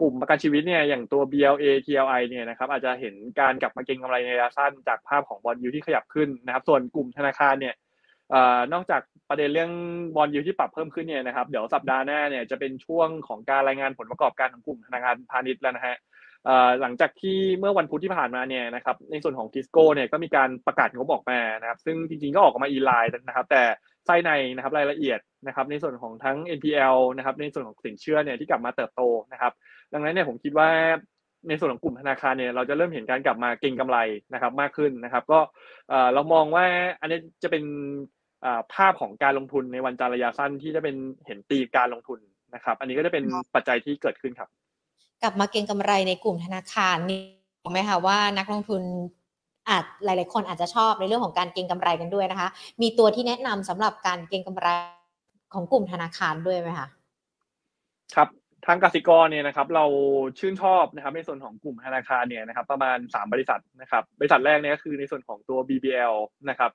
[0.00, 7.74] กลุ่มประกันชีวิตเนี่ยอย่างตัว BLA TLI เนี่ยนะครับอาจจะเห็นการกลับมาเก็งกำไรในระยะสั้นจากภาพของ bond yield ที่ขยับขึ้นนะครับส่วนกลุ่มธนาคารเนี่ย
[8.72, 9.72] นอกจาก ประเด็นเรื่อง
[10.16, 15.96] bond yield ที่ปรับเพิ่มขึ้นเนี่ยนะครับเดี๋ยวสัปดาห์หน้าเนี่ยจะเป็นช่วงของการรายงานผลประกอบการของกลุ่มธนาคารพาณิชย์แล้วนะฮะ
[16.80, 23.62] หลังจากที่เมื่อวันพุธที่ผ่านมาเนี่ยนะครับในส่วนของทิสโก้เนี่ยก็มีการประกาศงบออกมานะครับซึ่งจริงๆก็ออกมา in line นะครับ แต่
[24.06, 29.52] ไส้ในนะครับรายละเอียดนะครับในส่วนของทั้ง NPL นะครับในส่วนของสินเชื่อเนี่ยที่กลับมาเติบโตนะครับ
[29.92, 30.68] ดังนั้นเนี่ยผมคิดว่า
[31.48, 33.98] ในส่วนของกลุ่มธนาคารเนี่ยเราจะเริ่มเห็นการกลับมาเก็งกำไร
[34.34, 35.40] นะครับมากขึ้นนะครับ ก็
[36.14, 36.66] เรามองว่า
[37.00, 37.62] อันนี้จะเป็น
[38.74, 42.18] ภาพของการลงทุนในวันจารระยะสั้นที่จะเป็นเห็นตีการลงทุน
[42.54, 43.24] นะครับ อันนี้ก็จะเป็น
[43.54, 44.48] ปัจจัยที่เกิดขึ้นครับ
[45.22, 47.22] กลับมาเก็งกำไรในกลุ่มธนาคารนี่
[47.62, 48.82] บอกไหมคะว่านักลงทุน
[49.68, 52.48] อาจหลาย ๆ คนอาจจะชอบในเรื่องของการเก็งกำไรกันด้วยนะคะ
[52.82, 54.68] มีตัวที่แนะนำสำหรับการเก็งกำไร
[55.54, 56.88] ของกลุ่มธนาคารด้วยไหมคะ
[58.14, 58.28] ครับ
[58.66, 59.84] ทางกสิกรเนี่ยนะครับ เรา
[60.38, 66.14] ชื่นชอบนะครับ ในส่วนของกลุ่มธนาคารเนี่ยนะครับ ประมาณ 3 บริษัทนะครับ บริษัทแรกเนี่ยก็คือในส่วนของตัว BBL
[66.50, 66.70] นะครับ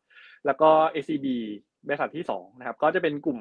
[0.46, 0.70] แล้วก็
[1.04, 1.28] SCB
[1.88, 3.40] บริษัทที่2นะครับก็จะเป็นกลุ่ม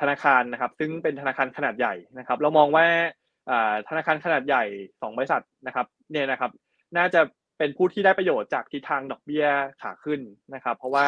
[0.00, 2.86] ธนาคารนะครับ ซึ่งเป็นธนาคารขนาดใหญ่นะครับ เรามองว่า
[3.88, 6.50] ธนาคารขนาดใหญ่ 2 บริษัทนะครับเนี่ยนะครับ
[6.96, 7.20] น่าจะ
[7.58, 9.46] เป็นผู้ที่ได้ประโยชน์จากทิศทางดอกเบี้ย
[9.82, 10.20] ขาขึ้น
[10.54, 11.06] นะครับ เพราะว่า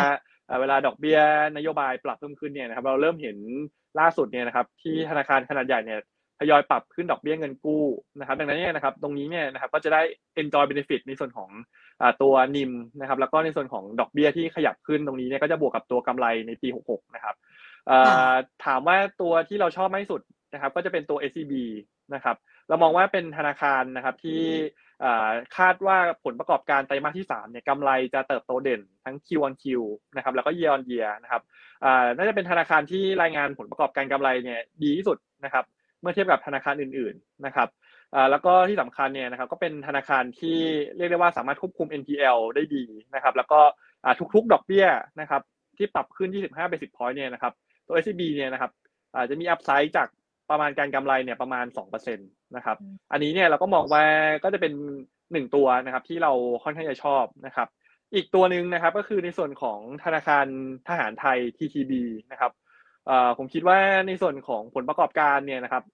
[0.61, 1.19] เวลาดอกเบี้ย
[1.57, 3.37] นโยบายปรับเพิ่มขึ้นเนี่ยนะครับ เราเริ่มเห็น
[4.01, 6.01] ล่าสุดเนี่ยนะครับ ที่ธนาคารขนาดใหญ่เนี่ย
[6.41, 7.85] ทยอยปรับขึ้นดอกเบี้ยเงินกู้
[8.19, 10.03] นะครับ ดังนั้นเนี่ยนะครับ ตรงนี้เนี่ยนะครับก็จะได้
[10.43, 11.51] enjoy benefit ในส่วนของ
[12.23, 17.35] ตัวนิมนะครับแล้วก็ในส่วนของดอกเบี้ยที่ขยับขึ้นตรงนี้เนี่ยก็จะบวกกับตัวกำไรในปี 66 นะครับ
[18.65, 20.21] ถามว่าตัวที่เราชอบมากที่สุด
[20.55, 21.53] นะครับก็จะเป็นตัว SCB
[22.15, 22.37] นะครับ
[22.69, 24.43] เรามองว่าเป็นธนาคารนะครับที่
[25.57, 29.65] คาดว่าผลประกอบการไตรมาสที่3เนี่ยกำไรจะเติบโตเด่นทั้ง Q on Q
[30.17, 31.43] นะครับแล้วก็ year on year นะครับ
[32.17, 35.65] น่าจะเป็นธนาคารที่รายงานผลประกอบการกำไรเนี่ยดีที่สุดนะครับ
[36.01, 37.69] เมื่อเทียบกับธนาคารอื่นๆนะครับ
[38.31, 40.59] แล้วก็ที่สำคัญเนี่ยนะครับก็เป็นธนาคารที่
[40.97, 43.61] เรียกได้ว่าสามารถควบคุม NPL ได้ดีนะครับ แล้วก็
[44.35, 44.87] ทุกๆ ดอกเบี้ย
[45.21, 45.43] นะครับ
[45.77, 47.53] ที่ปรับขึ้น 25 basis point เนี่ยนะครับ
[47.87, 48.71] ตัว SCB เนี่ยนะครับ
[49.31, 50.09] จะมีอัพไซด์จาก
[50.51, 52.77] ประมาณการกำไรเนี่ยประมาณ 2%นะครับ
[53.13, 54.05] อันนี้เนี่ยเราก็มองว่า
[54.45, 54.73] ก็จะเป็น
[55.33, 56.33] หนึ่งตัวนะครับที่เรา
[56.65, 57.69] ค่อนข้างจะชอบนะครับ
[58.15, 60.47] อีกตัวหนึ่งนะครับก็คือในส่วนของธนาคาร
[60.89, 61.93] ทหารไทย TTB
[62.33, 62.53] นะครับ
[63.39, 65.85] ผมคิดว่าในส่วนของผลประกอบการเนี่ยนะครับ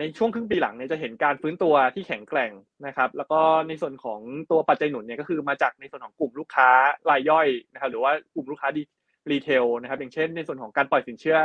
[0.00, 2.52] ในช่วงครึ่งปีหลังเนี่ยจะเห็นการฟื้นตัวที่แข็งแกร่ง
[2.86, 6.68] นะครับ แล้วก็ในส่วนของตัวปัจจัยหนุนเนี่ยก็คือมาจากในส่วนของกลุ่มลูกค้า
[7.10, 8.82] รายย่อยนะครับหรือว่ากลุ่มลูกค้าดี
[9.30, 11.38] รีเทลนะครับอย่างเช่นในส่วนของการปล่อยสินเชื่อ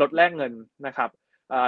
[0.00, 0.52] ลดแลกเงิน
[0.86, 1.10] นะครับ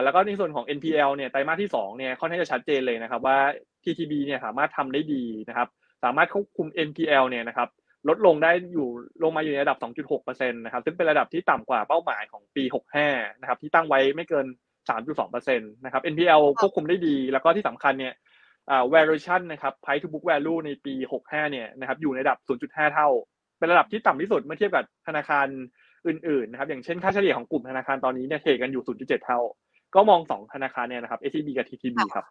[0.04, 3.38] แล้วก็ในส่วนของ NPL เนี่ยไตรมาสที่2เนี่ยค่อนข้างจะชัดเจนเลยนะครับว่า
[3.84, 5.68] TTB เนี่ยสามารถทำได้ดีนะครับ
[6.04, 7.68] สามารถควบคุม NPL เนี่ยนะครับ
[8.08, 8.88] ลดลงได้อยู่
[9.22, 12.64] ลงมาอยู่ในระดับ 2.6%นะครับซึ่งเป็นระดับที่ต่ำกว่าเป้าหมายของปี
[13.02, 14.46] 65 นะครับที่ตั้งไว้ไม่เกิน
[14.88, 18.14] 3.2%นะครับ NPL ควบคุมได้ดี แล้วก็ที่สำคัญเนี่ย
[18.92, 23.08] valuation นะครับ price to book value ในปี 65 เนี่ยนะครับอยู่ในระดับ 0.5 เท่า
[23.58, 25.46] เป็นระดับที่ต่ำที่สุดเมื่อเทียบกับธนาคาร
[26.06, 29.40] อื่นๆนะครับอย่างเช่นค่าเฉลี่ยของกลุ่มธนาคารตอนนี้เนี่ยเทรดกันอยู่ 0.7 เท่า
[29.94, 32.26] ก็มอง 2 ธนาคารเนี่ยนะครับ SCB กับ TTB ครับ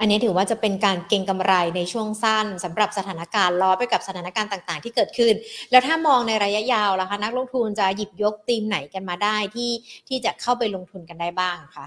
[0.00, 5.34] อันนี้ถือว่าจะเป็นการเก็งกำไรในช่วงสั้นสำหรับสถานการณ์ล้อไปกับสถานการณ์ต่างๆ ที่เกิดขึ้น
[5.70, 9.70] แล้วถ้ามองในระยะยาวล่ะคะนักลงทุนจะหยิบยกธีมไหนกันมาได้ที่
[10.08, 11.86] ที่จะเข้าไปลงทุนกันได้บ้างคะ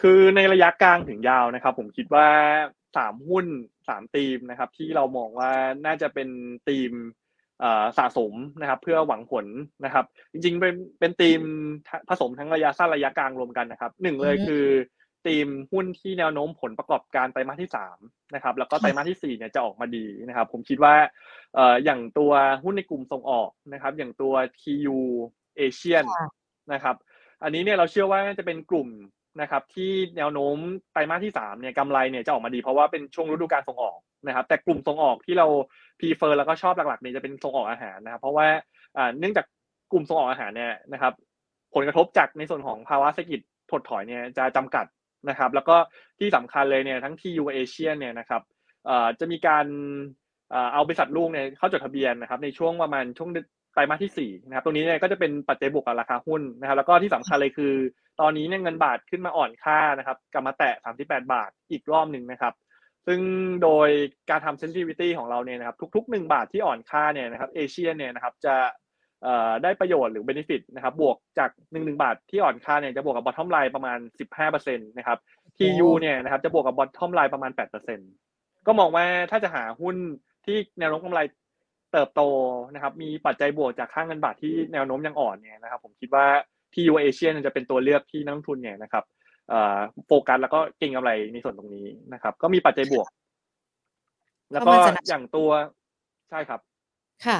[0.00, 2.28] คือในระยะกลางถึงยาวนะครับ ผมคิดว่า
[2.96, 3.46] สามหุ้น
[3.88, 5.52] สามธีมนะครับ ที่เรามองว่า
[5.86, 6.28] น่าจะเป็น
[6.68, 6.92] ธีม
[7.98, 9.46] สะสมนะครับ เพื่อหวังผล
[9.84, 11.40] นะครับ จริงๆ เป็นเป็นธีม
[12.08, 14.64] ผสมทั้งระยะสั้นระยะกลางรวมกันนะครับหนึ่งเลยคือ
[15.26, 17.98] ธีมหุ้นที่แนวโน้มผลประกอบการไตรมาสที่สาม
[18.34, 20.94] นะครับแล้วก็ไตรมาสที่สี่เนี่ยจะออกมาดีนะครับ ผมคิดว่า
[21.54, 22.32] เอ่ออย่างตัว
[22.64, 24.98] หุ้นในกลุ่มส่งออกนะครับ อย่างตัว TU
[25.58, 26.06] ASIAN
[26.72, 26.96] นะครับ
[27.42, 28.88] อันนี้เนี่ยเราเชื่อว่าจะเป็นกลุ่ม
[29.40, 30.56] นะครับที่แนวโน้ม
[30.92, 35.46] ไตรมาสที่สามเนี่ยกำไรเนี่ยจะออกมาดีเพราะว่าเป็นช่วงฤดูการส่งออกนะครับ แต่กลุ่มส่งออกที่เรา
[36.00, 38.46] prefer แล้วก็ชอบหลักๆเนี่ยจะเป็นส่งออกอาหารนะครับ เพราะว่า
[39.18, 39.46] เนื่องจาก
[39.92, 41.12] กลุ่มส่งออกอาหารเนี่ยนะครับ
[41.74, 44.86] ผลกระทบจากในส่วนของภาวะเศรษฐกิจถดถอยเนี่ยจะจำกัด
[45.28, 45.76] นะครับ แล้วก็
[46.18, 48.42] ที่สำคัญเลยเนี่ยทั้ง TU ASIAN เนี่ยนะครับ
[49.20, 49.66] จะมีการ
[50.72, 53.30] เอาบริษัทลูกเนี่ยเข้าจดทะเบียนนะครับในช่วงประมาณช่วง
[53.76, 57.74] ไตรมาสที่ 4 นะครับ ตรงนี้เนี่ยก็จะเป็นปัจจัยบวกกับราคาหุ้นนะครับ แล้วก็ที่สำคัญเลยคือ
[58.20, 62.54] ตอนนี้เนี่ยเงินบาทขึ้นมาอ่อนค่านะครับกลับมาแตะ 38 บาทอีกรอบหนึ่งนะครับ
[63.06, 63.20] ซึ่ง
[63.62, 63.88] โดย
[64.30, 68.54] การทำ sensitivity ของเราเนี่ยนะครับทุก ๆ 1 บาทที่อ่อนค่าเนี่ยนะครับเอเชียเนี่ยนะครับจะ
[69.62, 73.98] ได้ประโยชน์หรือ benefit นะครับบวกจาก 1 1 บาทที่อ่อนค่าเนี่ยจะบวกกับ bottom line ประมาณ
[74.38, 75.18] 15%นะครับ
[75.58, 77.50] TU เนี่ยนะครับจะบวกกับ bottom line ประมาณ
[78.08, 79.96] 8%ก็มองว่าถ้าจะหาหุ้น
[80.46, 81.20] ที่แนวโน้มกำไร
[81.92, 82.22] เติบโต
[82.74, 86.26] นะครับ มีปัจจัยบวกจากค่างเงินบาทที่แนวโน้มยังอ่อนเนี่ยนะครับ ผมคิดว่า
[86.74, 89.04] TU Asia จะเป็นตัวเลือกที่นักลงทุนเนี่ยนะครับ
[90.06, 93.08] โฟกัสแล้วก็เก่งกำไรในส่วนตรงนี้นะครับ ก็มีปัจจัยบวก
[94.52, 94.72] แล้วก็
[95.08, 95.50] อย่างตัว
[96.30, 96.60] ใช่ครับ
[97.26, 97.38] ค่ะ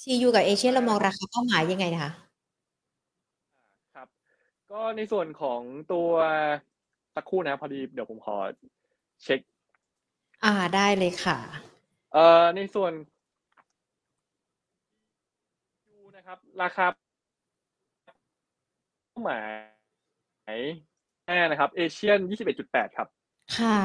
[0.00, 2.12] ทียูกับเอเชียเรามองราคาเป้าหมายยังไงนะคะ
[3.94, 4.08] ครับ
[4.70, 5.60] ก็ในส่วนของ
[5.92, 6.10] ตัว
[7.14, 8.36] สักครู่นะพอดีเดี๋ยวผมขอ
[9.24, 9.40] เช็ค
[10.44, 11.38] อ่าได้เลยค่ะ
[12.16, 12.92] เอ่อในส่วน
[15.88, 16.86] ยูนะครับ ราคา
[19.08, 19.40] เป้าหมาย
[20.44, 23.08] ไหนนะครับ เอเชียนยี่สิบเอ็ดจุดแปดครับ
[23.58, 23.78] ค่ะ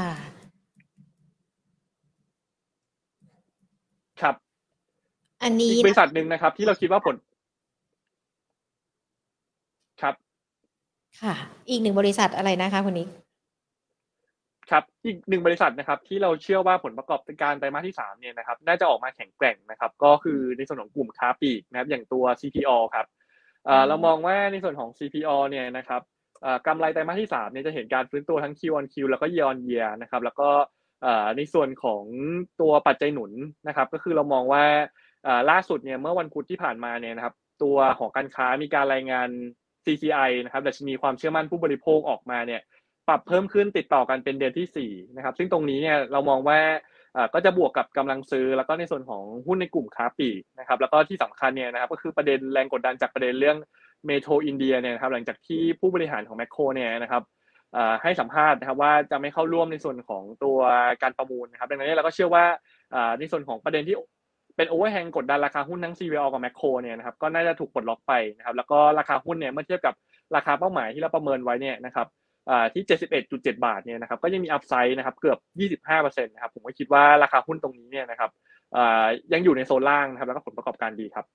[4.22, 4.36] ครับ
[5.44, 7.16] อันนี้บริษัทหนึ่งนะครับ ที่เราคิดว่าผล
[10.02, 10.16] ครับ
[11.22, 11.34] ค่ะ
[11.70, 13.08] อีกหนึ่งบริษัทอะไรนะคะคนนี้
[14.72, 23.06] ครับอีกหนึ่งบริษัทนะครับที่เราเชื่อว่าผลประกอบการไตรมาสที่สามเนี่ยนะครับน่าจะออกมาแข็งแกร่งนะครับก็คือในส่วนของกลุ่มค้าปลีกนะครับอย่างตัว CPO ครับ
[23.88, 26.02] เรามองว่าในส่วนของ CPO เนี่ยนะครับ
[26.68, 30.50] กำไรไตรมาสที่สามเนี่ยจะเห็นการฟื้นตัวทั้ง Q on Q แล้วก็ Year on Year นะครับแล้วก็
[31.38, 32.04] ในส่วนของ
[32.62, 33.32] ตัวปัจจัยหนุน
[33.68, 34.64] นะครับก็คือเรามองว่า
[35.50, 39.30] ล่าสุดเนี่ยเมื่อวันพุธที่ผ่านมาเนี่ยนะครับตัวหอการค้ามีการรายงาน
[39.86, 42.62] CCI นะครับดัชนีความเชื่อมั่นผู้บริโภคออกมาเนี่ย
[43.08, 46.60] ปรับเพิ่มขึ้นติดต่อกันเป็นเดือนที่4นะครับซึ่งตรงนี้เนี่ยเรามองว่า
[47.34, 53.58] ก็จะบวกกับกำลังซื้อแล้วก็ในส่วนของหุ้นในกลุ่มค้าปลีกนะครับแล้วก็ที่สำคัญเนี่ยนะครับก็คือประเด็นแรงกดดันจากประเด็นเรื่อง
[54.08, 57.24] เมโทรอินเดียเนี่ยครับหลังจากที่ผู้บริหารของแมคโครเนี่ยนะครับ
[58.02, 60.58] ให้สัมภาษณ์นะครับว่าจะไม่เข้าร่วมในส่วนของตัว
[61.04, 62.46] การประมูลนะครับดังนั้นเราก็เชื่อว่า
[63.20, 63.96] ในส่วนของประเด็นที่
[64.56, 69.96] เป็นโอเวอร์แฮงกดดันราคาหุ้นทั้ง CVO กับแมคโครเนี่ยนะครับก็น่าจะถูกปลดล็อกไปนะครับแล้วก็ราคาหุ้นเนี่ยเมื่อเทียบกับ
[70.36, 72.08] ราคาเป้าหมายที่เราประเมินไว้เนี่ยนะครับ
[72.74, 72.84] ที่
[73.24, 75.38] 71.7 บาทเนี่ยนะครับก็ยังมีอัพไซด์นะครับเกือบ
[75.88, 78.30] 25%นะครับผมก็คิดว่าราคาหุ้นตรงนี้เนี่ยนะครับ
[79.34, 81.26] ยังอยู่ในโซนล่างนะครับแล้วก็ผลประกอบการดีครับ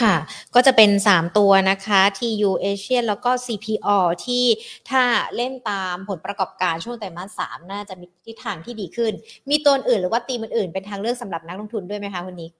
[0.00, 0.14] ค่ะ
[0.54, 4.44] ก็จะเป็น 3 ตัวนะคะ TU Asian แล้วก็ CPO ที่
[4.90, 5.02] ถ้า
[5.36, 9.12] เล่นตามผลประกอบการช่วงไตรมาสมน่าจะมีทิศทางที่ดีขึ้น
[9.50, 12.52] มีตัวอื่นหรือว่าตีมอื่นๆเป็นทางเลือกสำหรับนักลงทุนด้วยไหมคะคุณนิก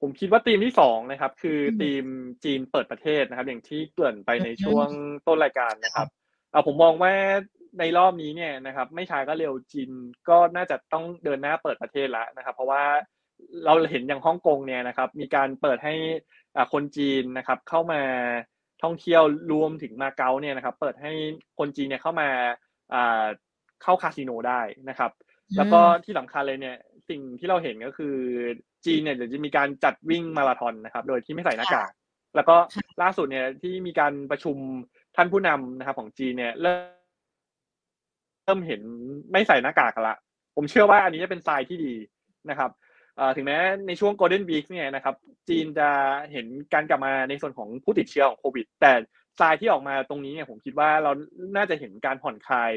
[0.00, 2.04] ผมคิดว่าธีมที่สองนะครับ คือธีม
[2.44, 4.88] จีนเปิดประเทศนะครับ อย่างที่เกริ่นไปในช่วง
[5.26, 6.08] ต้นรายการนะครับ
[6.50, 7.12] เอาผมมองว่า
[7.78, 9.90] ในรอบนี้เนี่ยนะครับ ไม่ช้าก็เร็วจีน
[10.28, 12.84] ก็น่าจะต้องเดินหน้าเปิดประเทศแล้วนะครับ เพราะว่า
[13.64, 15.94] เราเห็นอย่างฮ่องกงเนี่ยนะครับ มีการเปิดให้
[16.72, 18.02] คนจีนนะครับ เข้ามา
[18.82, 21.12] ท่องเที่ยวรวมถึงมาเก๊าเนี่ยนะครับ เปิดให้
[21.58, 22.28] คนจีนเนี่ยเข้ามา
[23.82, 25.10] เข้าคาสิโนได้นะครับ
[25.56, 26.76] แล้วก็ที่สำคัญเลยเนี่ย
[27.08, 28.16] สิ่งที่เราเห็นก็คือ
[28.86, 31.90] จีนเนี่ยเดี๋ยวจะมีการจัดวิ่งมาราธอนนะครับ โดยที่ไม่ใส่หน้ากาก
[32.36, 32.56] แล้วก็
[33.02, 34.56] ล่าสุดเนี่ยที่มีการประชุม
[35.16, 36.82] ท่านผู้นำนะครับของจีนเนี่ยเริ่ม
[38.44, 38.80] เริ่มเห็น
[39.32, 40.16] ไม่ใส่หน้ากากกันละ
[40.56, 41.94] ผมเชื่อว่าอันนี้จะเป็นทรายที่ดี
[42.50, 42.70] นะครับ
[43.36, 45.14] ถึงแม้ในช่วง Golden Week เนี่ยนะครับ
[45.48, 45.88] จีนจะ
[46.32, 48.92] เห็นการกลับมาในส่วนของผู้ติดเชื้อของโควิด แต่
[49.40, 51.12] ทรายที่ออกมาตรงนี้เนี่ยผมคิดว่าเรา
[51.56, 52.72] น่าจะเห็นการผ่อนคลาย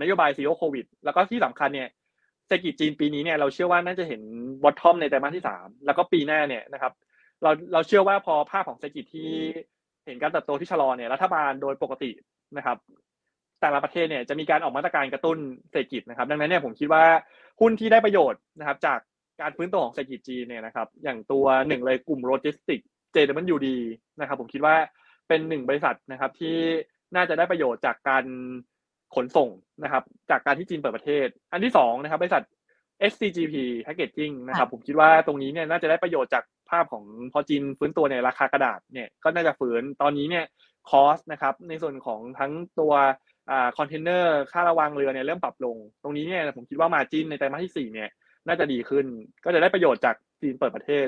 [0.00, 1.88] นโยบาย Zero COVID แล้วก็ที่สำคัญเนี่ย
[2.46, 4.22] เศรษฐกิจจีนปีนี้เนี่ยเราเชื่อว่าน่าจะเห็น
[4.62, 6.92] bottom ในไตรมาสที่สามแล้วก็ปีหน้าเนี่ยนะครับ
[7.42, 9.32] เราเราเชื่อว่าพอภาพของเศรษฐกิจที่
[10.10, 12.10] เห็นการเติบโตที่ชะลอเนี่ยรัฐบาลโดยปกติ
[12.56, 12.76] นะครับ
[13.60, 15.38] แต่ละประเทศเนี่ยจะมีการออกมาตรการกระตุ้น
[15.70, 17.04] เศรษฐกิจนะครับ ดังนั้นเนี่ยผมคิดว่า
[17.60, 18.98] หุ้นที่ได้ประโยชน์นะครับ จาก
[19.40, 22.80] การฟื้นตัวของเศรษฐกิจจีนเนี่ยนะครับ อย่างตัวหนึ่งเลยกลุ่ม logistic
[23.12, 23.76] JWD
[24.20, 24.74] นะครับ ผมคิดว่า
[25.28, 26.56] เป็นหนึ่งบริษัทนะครับที่
[27.16, 28.24] น่าจะได้ประโยชน์จากการ
[29.14, 29.50] ขนส่ง
[29.82, 32.42] นะครับ จากการที่จีนเปิดประเทศ อันที่สองนะครับบริษัท
[33.10, 33.54] SCGP
[33.86, 40.44] Packaging นะครับ ผมคิดว่าตรงนี้เนี่ยน่าจะได้ประโยชน์จาก ภาพของพอจีนฟื้นตัวในราคากระดาษเนี่ยก็น่าจะฟื้นตอนนี้เนี่ย
[40.90, 42.92] cost นะครับในส่วนของทั้งตัว
[43.50, 48.08] อ่าคอนเทนเนอร์ค่าระวางเรือเนี่ยเริ่มปรับลง ตรงนี้เนี่ยผมคิดว่า margin ในไตรมาสที่สี่เนี่ย
[48.46, 49.06] น่าจะดีขึ้น
[49.44, 51.06] ก็จะได้ประโยชน์จากจีนเปิดประเทศ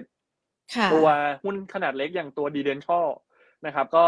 [0.92, 1.07] ตัว
[1.44, 3.06] หุ้นขนาดเล็กอย่างตัว D Dental
[3.66, 4.05] นะครับ ก็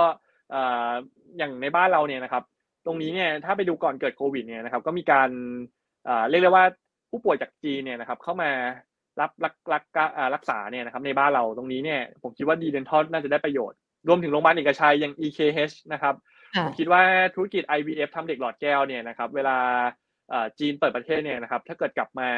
[1.39, 2.43] อย่างในบ้านเราเนี่ยนะครับ
[2.87, 5.31] ตรงนี้เนี่ยถ้าไปดูก่อนเกิดโควิดเนี่ยนะครับ ก็มีการ
[6.31, 6.65] เรียกได้ว่า
[7.11, 8.51] ผู้ป่วยจากจีนเนี่ยนะครับ เข้ามา
[9.21, 9.85] รับรักรัก
[10.35, 16.15] รักษาเนี่ยนะครับในบ้านเราตรงนี้เนี่ยผมคิดว่า D Dental น่าจะได้ประโยชน์ รวมถึงโรงพยาบาลเอกชัยอย่าง EKH นะครับ
[16.65, 17.03] ผมคิดว่า
[17.35, 19.57] ธุรกิจ IVF ทำเด็กหลอดแก้วเนี่ยนะครับเวลา
[20.59, 22.31] จีนเปิดประเทศเนี่ยนะครับถ้าเกิดกลับมา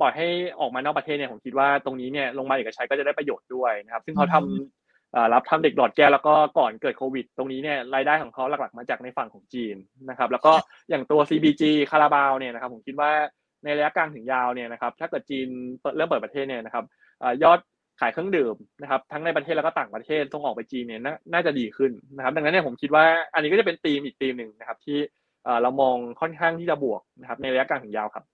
[0.00, 0.28] ปล่อยให้
[0.60, 9.76] ออกมานอกประเทศเนี่ยผมคิดว่าตรงนี้เนี่ยโรงพยาบาลเอกชัยก็จะได้ประโยชน์ด้วยนะครับ ซึ่งเขาทำรับทำเด็กหลอดแก้วแล้วก็ก่อนเกิดโควิด ตรงนี้เนี่ยรายได้ของเขาหลักๆ มาจากในฝั่งของจีน
[10.10, 10.52] นะครับ แล้วก็
[10.88, 13.12] อย่างตัว CBG คาราบาวเนี่ยนะครับผมคิดว่า
[13.64, 15.48] ในระยะกลางถึงยาวเนี่ยนะครับถ้าเกิดจีน
[15.96, 16.84] เริ่มเปิดประเทศเนี่ยนะครับ
[17.42, 17.58] ยอด
[18.00, 21.00] ขายเครื่องดื่มนะครับทั้งในประเทศแล้วก็ต่างประเทศส่งออกไปจีนเนี่ย
[21.32, 24.98] น่าจะดีขึ้นนะครับ ดังนั้นเนี่ยผมคิดว่าอันนี้ก็จะเป็นธีมอีกธีมหนึ่งนะครับที่
[25.62, 28.24] เรามองค่อนข้างที่จะบวกนะครับในระยะกลางถึงยาวครับ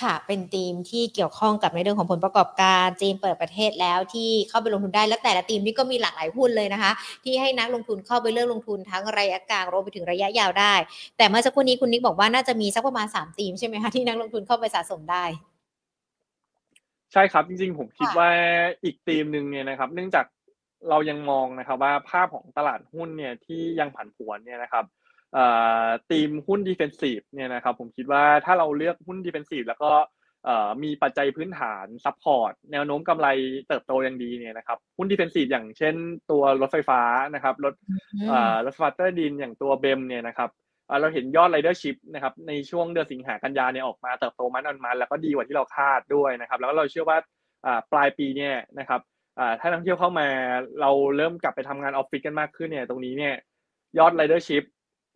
[0.00, 6.92] ค่ะเป็นธีมที่เกี่ยวข้องกับในเรื่องของผลประกอบการจีนเปิดประเทศแล้วที่เข้าไปลงทุนได้และแต่ละธีมนี้ก็มีหลากหลายหุ้นเลยนะคะ
[7.24, 10.74] ที่ให้นักลงทุนเข้าไปเลือกลงทุนทั้งระยะกลางรวมไปถึงระยะยาวได้
[11.16, 15.24] แต่เมื่อสักครู่นี้คุณนิกบอกว่าน่าจะมีสักประมาณ3ธีมใช่ไหมคะที่นักลงทุนเข้าไปสะสมได้
[17.12, 18.28] ใช่ครับจริงๆ ผมคิดว่า
[18.84, 20.26] อีกธีมหนึ่งเนี่ยนะครับ เนื่องจาก
[20.88, 24.84] เรายังมองนะครับว่าภาพของตลาดหุ้นเนี่ยที่ยังผันผวนเนี่ยนะครับ
[26.10, 29.92] ทีมหุ้น defensive เนี่ยนะครับผมคิดว่าถ้าเราเลือกหุ้น defensive แล้วก็
[30.82, 33.28] มีปัจจัยพื้นฐาน support แนวโน้มกำไร
[33.68, 35.94] เติบโตอย่างดีเนี่ยนะครับหุ้น defensive อย่างเช่น
[36.30, 37.00] ตัวรถไฟฟ้า
[37.34, 37.74] นะครับรถ
[38.64, 40.50] รถไฟฟ้าใต้ดินอย่างตัว BEM เนี่ยนะครับ
[41.00, 47.18] เราเห็นยอด ridership นะครับในช่วงเดือนสิงหากันยาเนี่ยออกมาเติบโต month on month แล้วก็ดีกว่าที่เราคาดด้วยนะครับ แล้วเราเชื่อว่า
[47.92, 49.00] ปลายปีเนี่ยนะครับ
[49.60, 50.28] ถ้านักท่องเที่ยวเข้ามา
[50.80, 53.34] เราเริ่มกลับไปทำงานออฟฟิศกันมากขึ้นเนี่ยตรงนี้เนี่ย
[53.98, 54.62] ยอด ridership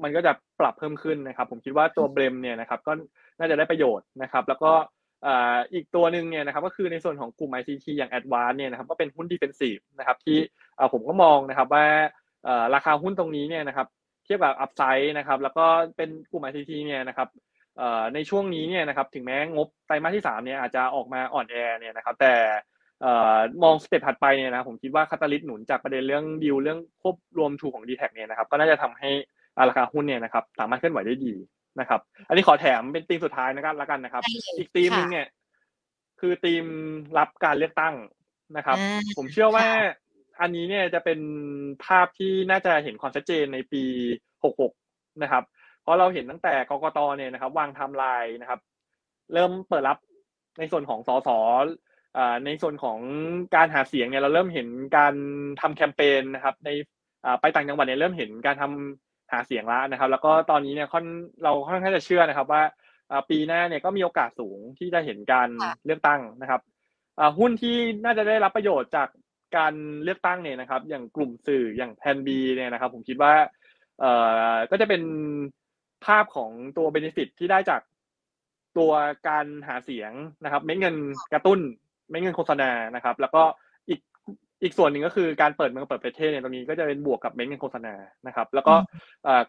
[0.02, 2.92] มันก็จะปรับเพิ่มขึ้นนะครับ ผมคิดว่าตัว BEM เนี่ยนะครับก็
[3.38, 4.72] น่าจะได้ประโยชน์นะครับ แล้วก็
[5.72, 10.38] อีกตัวหนึ่งเนี่ยนะครับก็คือในส่วนของกลุ่ม ICT อย่าง a d v a n c e เนี่ยนะครับก็เป็นหุ้น defensive นะครับที่
[10.92, 11.86] ผมก็มองนะครับว่า
[12.74, 13.86] ราคาหุ้นตรงนี้เนี่ยนะครับ
[14.24, 15.66] เทียบกับ upside นะครับแล้วก็
[15.96, 17.28] เป็นกลุ่ม ICT เนี่ยนะครับ
[18.14, 22.34] ในช่วงนี้เนี่ยนะครับถึงแม้งบไตรมาสที่3เนี่ยอาจจะออกมาอ่อนแอเนี่ยนะครับแต่
[23.62, 29.10] มอง step ถัดไปเนี่ยนะผมคิดว่า catalyst หนุนจากประเด็นเรื่องดีลเรื่องควบรวมทูของ d t แทเนี่ยนะครับก็น่าจะทำให้
[29.68, 31.34] ราคาหุ้นเนี่ยนะครับสามารถเคลื่อนไหวได้ดี
[31.80, 34.22] นะครับ อันนี้ขอแถมเป็นธีมสุดท้ายนะครับแล้วกันนะครับ
[34.58, 35.26] อีกธีมนึงเนี่ย
[36.20, 36.64] คือธีม
[37.18, 37.94] รับการเลือกตั้ง
[38.56, 38.76] นะครับ
[39.16, 39.66] ผมเชื่อว่า
[40.40, 41.20] อันนี้เนี่ยจะเป็น
[41.84, 43.82] ภาพที่น่าจะเห็นความชัดเจนในปี
[44.52, 45.44] 66 นะครับ
[45.82, 48.60] เพราะเราเห็นตั้งแต่กกตเนี่ยนะครับ วางไทม์ไลน์นะครับ
[49.32, 49.98] เริ่มเปิดรับ
[50.58, 51.28] ในส่วนของสส
[52.46, 52.98] ในส่วนของ
[53.54, 55.14] การหาเสียงเนี่ยเราเริ่มเห็นการ
[55.60, 56.70] ทำแคมเปญนะครับ ใน
[57.40, 61.04] ไปต่างจังหวัดเนี่ยเริ่มเห็นการทำ หาเสียงแล้วนะครับ แล้วก็ตอนนี้เนี่ยค่อน
[61.42, 62.62] เราค่อนข้างจะเชื่อนะครับว่า
[63.30, 65.48] ปีหน้าเนี่ยก็มีโอกาสสูงที่จะเห็นการ
[65.86, 66.60] เลือกตั้งนะครับ
[67.38, 69.08] หุ้นที่น่าจะได้รับประโยชน์จาก
[69.56, 69.74] การ
[70.04, 73.32] เลือกตั้งเนี่ยนะครับ อย่างกลุ่มสื่ออย่างแพนบีเนี่ยนะครับ ผมคิดว่า
[74.00, 74.12] เอ่
[74.52, 75.02] อก็จะเป็น
[76.06, 77.80] ภาพของตัวเบนฟิตที่ได้จาก
[78.78, 78.92] ตัว
[79.28, 80.12] การหาเสียง
[80.44, 80.96] นะครับ เม็ดเงิน
[81.32, 81.60] กระตุ้น
[82.10, 83.42] เม็ดเงินโฆษณานะครับ แล้วก็
[84.66, 87.94] อีกอีกส่วนหนึ่งก็คือการเปิดเมืองเปิดประเทศเนี่ยตรงนี้ก็จะเป็นบวกกับเม็ดเงินโฆษณา
[88.26, 88.74] นะครับ แล้วก็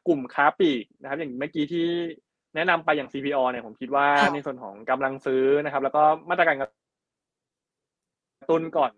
[0.07, 1.85] กลุ่มค้าปลีกนะครับ อย่างเมื่อกี้ที่
[2.55, 6.71] แนะนำไปอย่าง CPO เนี่ยผมคิดว่าในส่วนของกำลังซื้อนะครับ แล้วก็มาตรการกระ
[8.49, 8.91] ตุ้นก่อน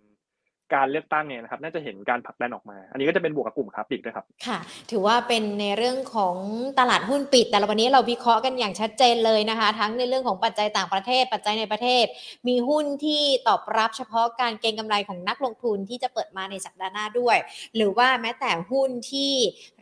[0.73, 4.59] การเลือกตั้งเนี่ยนะครับ น่าจะเห็นการผลักดันออกมา อันนี้ก็จะเป็นบวกกับกลุ่มค้าปลีกด้วยครับ ค่ะ
[4.91, 6.35] ถือว่าเป็นในเรื่องของ
[6.79, 12.05] ตลาดหุ้นปิด แต่ละวันนี้เราวิเคราะห์กันอย่างชัดเจนเลยนะคะ ทั้งในเรื่องของปัจจัยต่างประเทศ ปัจจัยในประเทศ
[12.47, 17.37] มีหุ้นที่ตอบรับเฉพาะการเก็งกำไรของนักลงทุนที่จะเปิดมาในสัปดาห์หน้าด้วย
[17.75, 19.33] หรือว่าแม้แต่หุ้นที่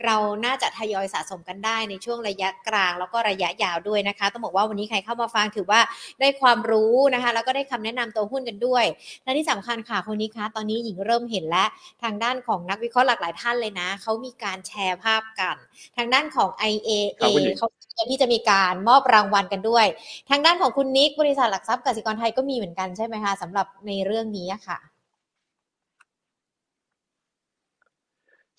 [0.04, 5.80] เราน่าจะทยอยสะสมกันได้ในช่วงระยะกลาง แล้วก็ระยะยาวด้วยนะคะ ต้องบอกว่าวันนี้ใครเข้ามาฟังถือว่า
[6.20, 8.84] ได้ความรู้นะคะ แล้วก็ได้คำแนะนำตัวหุ้นกันด้วย
[9.24, 11.70] และที่สำคัญค่ะคนนี้คะตอนนี้หญิงเริ่มเห็นแล้วและ
[12.02, 15.56] ทางด้านของนักวิเคราะห์หลากหลายท่านเลยนะเขามีการแชร์ภาพกัน
[15.96, 17.68] ทางด้านของ IAA เขา
[18.10, 19.86] ที่จะมีการมอบรางวัลกันด้วย
[20.30, 24.78] ทางด้านของคุณนิกบริษัทหลักทรัพย์กสิกรไทยก็มีเหมือนกันใช่ไหมคะสำหรับในเรื่องนี้ค่ะ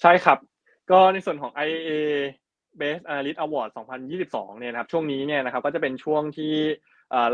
[0.02, 0.38] ใช่ครับ
[0.92, 1.92] ก็ในส่วนของ IAA
[2.80, 3.70] Best Analyst Award
[4.16, 6.54] 2022 เนี่ยนะครับช่วงนี้เนี่ยนะครับก็จะเป็นช่วงที่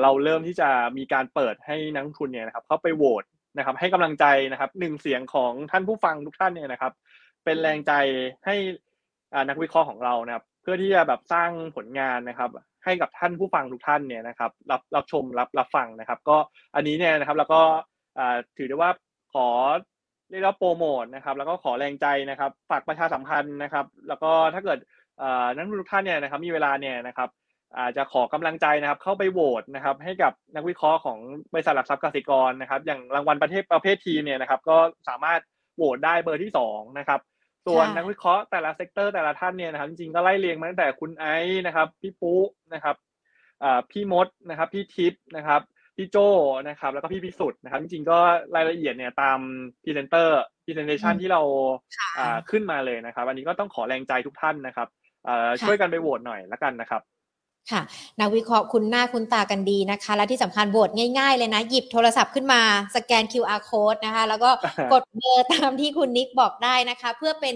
[0.02, 3.24] เราเริ่มที่จะมีการเปิดให้นักทุนเนี่ยนะครับเข้าไปโหวต
[3.58, 6.94] นะครับให้กำลังใจนะครับหนึ่งเสียงของท่านผู้ฟังทุกท่านเนี่ยนะครับ
[7.44, 7.92] เป็นแรงใจ
[8.46, 8.56] ให้
[9.50, 12.50] นักวิเคราะห์ของเรานะครับ เพื่อที่จะแบบสร้างผลงานนะครับ
[12.84, 16.38] ให้กับท่านผู้ฟังทุกท่านเนี่ยนะครับ รับรับชมรับรับฟังนะครับ ก็
[16.76, 17.62] อันนี้เนี่ยนะครับแล้วก็
[18.58, 18.92] ถือได้ว่า
[19.34, 19.48] ขอ
[20.30, 24.80] เรียกว่าโปรโมทนะครับ แล้วก็ขอแรงใจนะครับฝากประชาสัมพันธ์นะครับ แล้วก็ถ้าเกิด
[25.56, 27.30] นักทุกท่านเนี่ยนะครับ มีเวลาเนี่ยนะครับ
[27.80, 31.20] อาจจะขอกำลังใจนะครับ เข้าไปโหวตนะครับ ให้กับนักวิเคราะห์ของ
[31.54, 35.40] บริษัทหลักทรัพย์กสิกรนะครับ อย่างรางวัลประเทศประเภททีมเนี่ยนะครับ ก็สามารถ
[35.76, 37.20] โหวตได้เบอร์ที่สองนะครับ
[37.68, 42.96] ส่วนนักวิเคราะห์แต่ละ sector แต่ละท่านเนี่ยนะครับ จริงๆก็ไล่เรียงมาตั้งแต่คุณไอซ์นะครับ พี่ปุ๊นะครับ
[43.92, 45.62] พี่มดนะครับ พี่ทิพย์นะครับ
[45.98, 46.18] พี่โจ
[46.70, 48.18] นะครับ แล้วก็พี่พิสุทธิ์นะครับ จริงๆก็
[48.56, 49.40] รายละเอียดเนี่ยตาม
[49.84, 51.42] presenter presentation ที่เรา
[52.52, 54.88] ขึ้นมาเลยนะครับ อันนี้ก็ต้องขอแรงใจทุกท่านนะครับ
[55.62, 57.02] ช่วยกันไปโหวตหน่อยละกันนะครับ
[57.72, 57.82] ค่ะ
[58.20, 62.62] นักวิเคราะห์คุณหน้าคุณตากันดีนะคะ และที่สำคัญโหวตง่ายๆเลยนะ หยิบโทรศัพท์ขึ้นมา
[62.96, 64.50] สแกน QR code นะคะ แล้วก็
[64.94, 67.56] กดเบอร์ตามที่คุณนิกบอกได้นะคะ เพื่อเป็น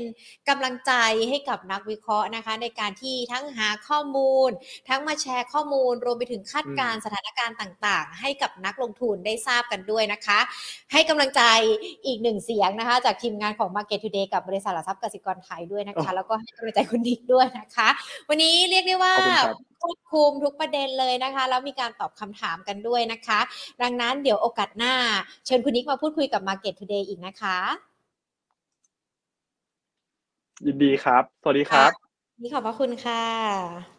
[0.49, 0.91] กำลังใจ
[1.30, 4.49] ให้กับนักวิเคราะห์นะคะ ในการที่ทั้งหาข้อมูล
[4.89, 10.39] ทั้งมาแชร์ข้อมูล รวมไปถึงคาดการสถานการณ์ต่างๆ ให้กับนักลงทุนได้ทราบกันด้วยนะคะ
[10.93, 11.41] ให้กำลังใจ
[12.05, 17.89] อีกหนึ่งเสียงนะคะ จากทีมงานของ Market Today กับบริษัทหลักทรัพย์กสิกรไทยด้วยนะคะ แล้วก็ให้กำลังใจคุณนิกด้วยนะคะ
[18.30, 19.16] วันนี้เรียกได้ว่า
[19.82, 23.39] ควบคุมทุกประเด็นเลยนะคะ แล้วมีการตอบคำถามกันด้วยนะคะ
[23.82, 24.93] ดังนั้นเดี๋ยวโอกาสหน้า
[25.45, 27.57] เชิญคุณนิกมาพูดคุยกับ Market Today อีกนะคะ
[30.65, 31.91] ยินดีครับ สวัสดีครับ
[32.41, 33.98] นี่ขอบพระคุณค่ะ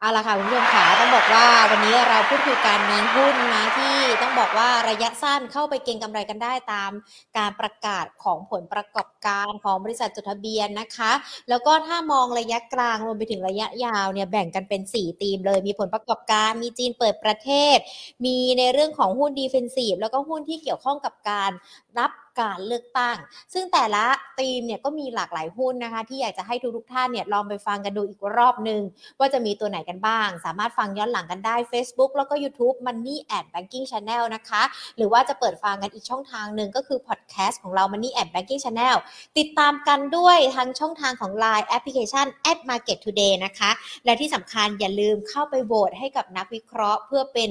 [0.00, 6.90] เอาละค่ะคุณผู้ชมค่ะต้องบอกว่าวันนี้เราพูดคุยกันมีหุ้นนะที่ต้องบอกว่าระยะสั้นเข้าไปเก็งกำไรกันได้ตาม
[7.38, 11.12] การประกาศของผลประกอบการของบริษัทจดทะเบียนนะคะ
[11.48, 17.76] แล้วก็ถ้ามองระยะกลางรวมไปถึงระยะยาวเนี่ยแบ่งกันเป็น 4 ธีมเลย มีผลประกอบการมีจีนเปิดประเทศ
[18.24, 21.50] มีในเรื่องของหุ้นดีเฟนซีฟแล้วก็หุ้นที่เกี่ยวข้องกับการ
[21.98, 23.16] รับ การเลือกตั้ง
[23.54, 24.04] ซึ่งแต่ละ
[24.38, 28.80] ธีมเนี่ยก็มีหลากหลายหุ้นนะคะ ที่อยากจะให้ทุกๆท่านเนี่ยลองไปฟังกันดูอีกรอบหนึ่ง
[29.18, 34.62] ว่าจะมีตัวไหนกันบ้าง สามารถฟังย้อนหลังกันได้ Facebook แล้วก็ YouTube Money and Banking Channel นะคะ
[34.96, 38.96] หรือว่าจะเปิดฟังกันอีกช่องทางหนึ่งก็คือพอดแคสต์ของเรา Money and Banking Channel
[39.38, 43.70] ติดตามกันด้วยทางช่องทางของ Line แอปพลิเคชัน at Market Today นะคะ
[44.04, 47.50] และที่สำคัญอย่าลืมเข้าไปโหวตให้กับนักวิเคราะห์เพื่อเป็น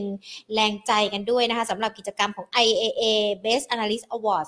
[0.54, 3.04] แรงใจกันด้วยนะคะสำหรับกิจกรรมของ IAA
[3.44, 4.46] Best Analyst Award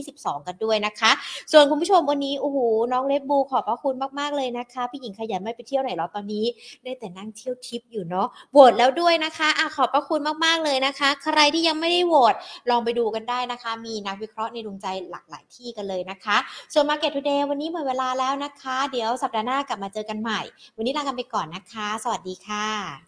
[0.00, 1.10] 2022 กันด้วยนะคะ
[1.52, 2.58] ส่วนคุณผู้ชมวันนี้โอ้โห
[2.92, 6.44] น้องเลบบูขอบพระคุณมากๆเลยนะคะ พี่หญิงขยันไม่ไปเที่ยวไหนหรอตอนนี้
[6.84, 12.34] ได้แต่นั่งเที่ยวทิปอยู่เนาะโหวตแล้วด้วยนะคะอะขอบพระคุณมากๆเลยนะคะ ใครที่ยังไม่ได้โหวต
[12.70, 16.36] ลองไปดูกันได้นะคะ มีนักวิเคราะห์ในดวงใจหลากหลายที่กันเลยนะคะ
[16.72, 20.40] ส่วน Market Today วันนี้หมดเวลาแล้วนะคะ เดี๋ยวสัปดาห์หน้ากลับมาเจอกันใหม่
[20.76, 23.04] วันนี้ลากันไปก่อนนะคะ สวัสดีค่ะ